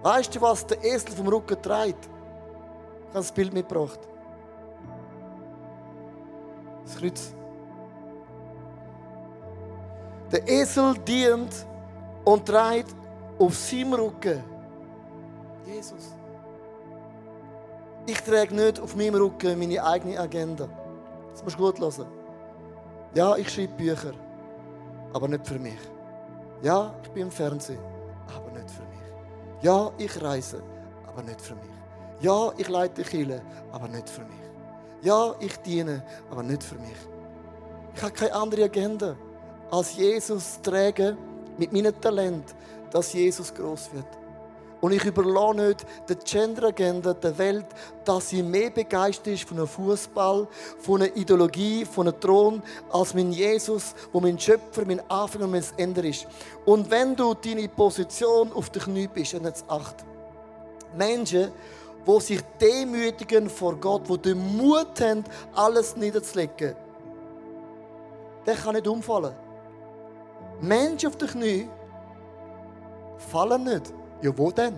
Weißt 0.03 0.35
du, 0.35 0.41
was 0.41 0.67
der 0.67 0.83
Esel 0.83 1.13
vom 1.13 1.29
Rücken 1.29 1.61
trägt? 1.61 2.05
Ich 2.05 3.09
habe 3.09 3.15
das 3.15 3.33
Bild 3.33 3.53
mitgebracht. 3.53 4.01
Das 6.85 6.97
Kreuz. 6.97 7.35
Der 10.33 10.49
Esel 10.49 10.95
dient 11.07 11.67
und 12.25 12.47
trägt 12.47 12.97
auf 13.39 13.55
seinem 13.55 13.95
Rücken 13.95 14.43
Jesus. 15.67 16.15
Ich 18.07 18.21
trage 18.21 18.55
nicht 18.55 18.81
auf 18.81 18.97
meinem 18.97 19.15
Rücken 19.15 19.59
meine 19.59 19.83
eigene 19.85 20.19
Agenda. 20.19 20.69
Das 21.31 21.45
musst 21.45 21.59
du 21.59 21.63
gut 21.63 21.79
hören. 21.79 22.07
Ja, 23.15 23.37
ich 23.37 23.49
schreibe 23.49 23.75
Bücher, 23.75 24.13
aber 25.13 25.29
nicht 25.29 25.47
für 25.47 25.59
mich. 25.59 25.79
Ja, 26.63 26.95
ich 27.03 27.11
bin 27.11 27.25
im 27.25 27.31
Fernsehen, 27.31 27.81
aber 28.35 28.51
nicht 28.51 28.71
für 28.71 28.83
mich. 28.83 29.63
Ja, 29.63 29.91
ich 29.99 30.23
reise, 30.23 30.63
aber 31.07 31.23
nicht 31.23 31.41
für 31.41 31.55
mich. 31.55 31.65
Ja, 32.21 32.53
ich 32.57 32.69
leite 32.69 33.03
Kille, 33.03 33.43
aber 33.73 33.89
nicht 33.89 34.09
für 34.09 34.23
mich. 34.23 34.39
Ja, 35.03 35.35
ich 35.41 35.57
diene, 35.59 36.05
aber 36.31 36.43
nicht 36.43 36.63
für 36.63 36.77
mich. 36.77 36.97
Ich 37.95 38.03
habe 38.03 38.13
keine 38.13 38.35
andere 38.35 38.65
Agenda, 38.65 39.17
als 39.71 39.97
Jesus 39.97 40.55
zu 40.55 40.71
tragen 40.71 41.17
mit 41.59 41.73
meinem 41.73 42.01
Talent, 42.01 42.55
dass 42.91 43.13
Jesus 43.13 43.53
groß 43.53 43.93
wird. 43.93 44.22
Und 44.83 44.91
ich 44.91 45.05
überlasse 45.05 45.69
nicht 45.69 45.87
der 46.09 46.17
Gender-Agenda 46.17 47.15
der 47.15 47.39
Welt, 47.39 47.67
dass 48.05 48.31
sie 48.31 48.43
mehr 48.43 48.69
begeistert 48.69 49.29
ist 49.29 49.49
von 49.49 49.59
einem 49.59 49.69
Fußball, 49.69 50.49
von 50.81 51.01
einer 51.01 51.17
Ideologie, 51.17 51.85
von 51.85 52.09
einem 52.09 52.19
Thron, 52.19 52.63
als 52.91 53.15
mein 53.15 53.31
Jesus, 53.31 53.95
wo 54.13 54.19
mein 54.19 54.37
Schöpfer, 54.37 54.85
mein 54.85 54.99
Anfang 55.09 55.43
und 55.43 55.53
mein 55.53 55.65
Ende 55.77 56.09
ist. 56.09 56.27
Und 56.65 56.91
wenn 56.91 57.15
du 57.15 57.33
deine 57.33 57.69
Position 57.69 58.53
auf 58.53 58.71
den 58.71 58.83
Knie 58.83 59.07
bist, 59.07 59.35
dann 59.35 59.45
jetzt 59.45 59.65
acht. 59.71 60.05
Menschen, 60.97 61.53
die 62.05 62.21
sich 62.21 62.41
demütigen 62.61 63.49
vor 63.49 63.77
Gott, 63.77 64.09
die 64.09 64.19
den 64.19 64.57
Mut 64.57 65.01
haben, 65.01 65.23
alles 65.55 65.95
niederzulegen, 65.95 66.75
der 68.45 68.55
kann 68.57 68.75
nicht 68.75 68.89
umfallen. 68.89 69.33
Menschen 70.61 71.07
auf 71.07 71.17
den 71.17 71.29
Knie 71.29 71.69
fallen 73.31 73.63
nicht. 73.63 73.95
Ja, 74.23 74.31
wo 74.37 74.51
denn? 74.51 74.75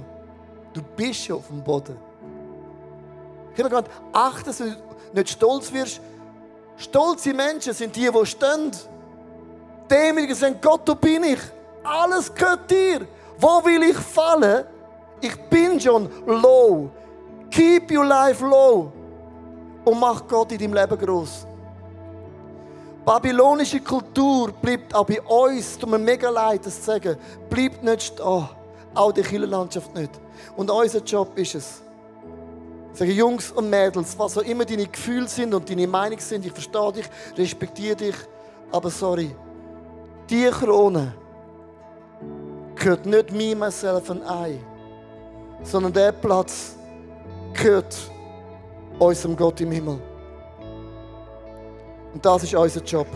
Du 0.72 0.82
bist 0.96 1.28
ja 1.28 1.36
auf 1.36 1.46
dem 1.46 1.62
Boden. 1.62 1.96
Ich 3.54 3.60
habe 3.60 3.70
gerade 3.70 3.90
achten, 4.12 4.46
dass 4.46 4.58
du 4.58 4.64
nicht 5.12 5.28
stolz 5.28 5.72
wirst. 5.72 6.00
Stolze 6.76 7.32
Menschen 7.32 7.72
sind 7.72 7.94
die, 7.94 8.10
die 8.10 8.26
stehen. 8.26 8.72
Demütige 9.88 10.34
sind, 10.34 10.60
Gott, 10.60 10.80
du 10.88 10.96
bin 10.96 11.22
ich. 11.22 11.38
Alles 11.84 12.34
gehört 12.34 12.68
dir. 12.70 13.06
Wo 13.38 13.64
will 13.64 13.82
ich 13.84 13.96
fallen? 13.96 14.64
Ich 15.20 15.36
bin 15.42 15.78
schon 15.78 16.08
low. 16.26 16.90
Keep 17.50 17.92
your 17.92 18.04
life 18.04 18.44
low. 18.44 18.90
Und 19.84 20.00
mach 20.00 20.26
Gott 20.26 20.50
in 20.52 20.58
deinem 20.58 20.74
Leben 20.74 20.98
groß. 20.98 21.46
Babylonische 23.04 23.80
Kultur 23.80 24.50
bleibt 24.50 24.94
auch 24.94 25.04
bei 25.04 25.20
uns, 25.20 25.78
tut 25.78 25.90
mir 25.90 25.98
mega 25.98 26.30
leid, 26.30 26.64
das 26.64 26.76
zu 26.80 26.86
sagen, 26.86 27.18
bleibt 27.50 27.84
nicht 27.84 28.02
stehen. 28.02 28.48
Auch 28.94 29.12
die 29.12 29.22
Kirchenlandschaft 29.22 29.94
nicht. 29.94 30.10
Und 30.56 30.70
unser 30.70 31.00
Job 31.00 31.36
ist 31.36 31.54
es, 31.54 31.82
Sage 32.94 33.10
Jungs 33.10 33.50
und 33.50 33.68
Mädels, 33.68 34.16
was 34.16 34.38
auch 34.38 34.42
immer 34.42 34.64
deine 34.64 34.86
Gefühle 34.86 35.26
sind 35.26 35.52
und 35.52 35.68
deine 35.68 35.84
Meinung 35.84 36.20
sind, 36.20 36.46
ich 36.46 36.52
verstehe 36.52 36.92
dich, 36.92 37.06
respektiere 37.36 37.96
dich, 37.96 38.14
aber 38.70 38.88
sorry, 38.88 39.34
die 40.30 40.44
Krone 40.44 41.12
gehört 42.76 43.04
nicht 43.04 43.32
mir, 43.32 43.56
myself 43.56 44.10
und 44.10 44.22
I, 44.22 44.60
sondern 45.64 45.92
der 45.92 46.12
Platz 46.12 46.76
gehört 47.52 47.96
unserem 48.98 49.36
Gott 49.36 49.60
im 49.60 49.72
Himmel. 49.72 50.00
Und 52.12 52.24
das 52.24 52.44
ist 52.44 52.54
unser 52.54 52.82
Job. 52.82 53.08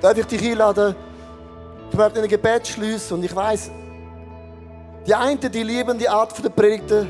Darf 0.00 0.16
ich 0.16 0.26
dich 0.26 0.50
einladen? 0.50 0.94
Ich 1.92 1.98
werde 1.98 2.18
in 2.18 2.24
ein 2.24 2.28
Gebet 2.28 2.66
schließen 2.66 3.18
und 3.18 3.24
ich 3.24 3.34
weiß, 3.34 3.70
die 5.06 5.14
einen, 5.14 5.40
die 5.40 5.62
lieben 5.62 5.98
die 5.98 6.08
Art 6.08 6.42
der 6.42 6.48
Predigten, 6.48 7.08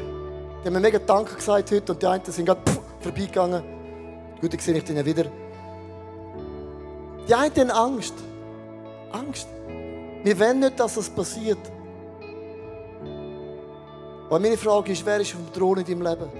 die 0.63 0.67
haben 0.67 0.73
mir 0.73 0.81
mega 0.81 0.99
Danke 0.99 1.35
gesagt 1.35 1.71
heute 1.71 1.93
und 1.93 2.03
die 2.03 2.07
einen 2.07 2.25
sind 2.25 2.47
gerade 2.47 2.61
vorbeigegangen. 3.01 3.63
Gut, 4.41 4.55
ich 4.55 4.63
sehe 4.63 4.77
ich 4.77 4.85
den 4.85 5.05
wieder. 5.05 5.25
Die 7.29 7.35
einen 7.35 7.55
haben 7.55 7.71
Angst. 7.71 8.15
Angst. 9.13 9.49
Wir 10.23 10.39
wollen 10.39 10.61
nicht, 10.61 10.81
dass 10.81 10.95
das 10.95 11.09
passiert. 11.09 11.59
Aber 14.27 14.39
meine 14.39 14.57
Frage 14.57 14.93
ist, 14.93 15.05
wer 15.05 15.21
ist 15.21 15.35
auf 15.35 15.41
dem 15.41 15.53
Thron 15.53 15.79
in 15.79 15.85
deinem 15.85 16.03
Leben? 16.03 16.40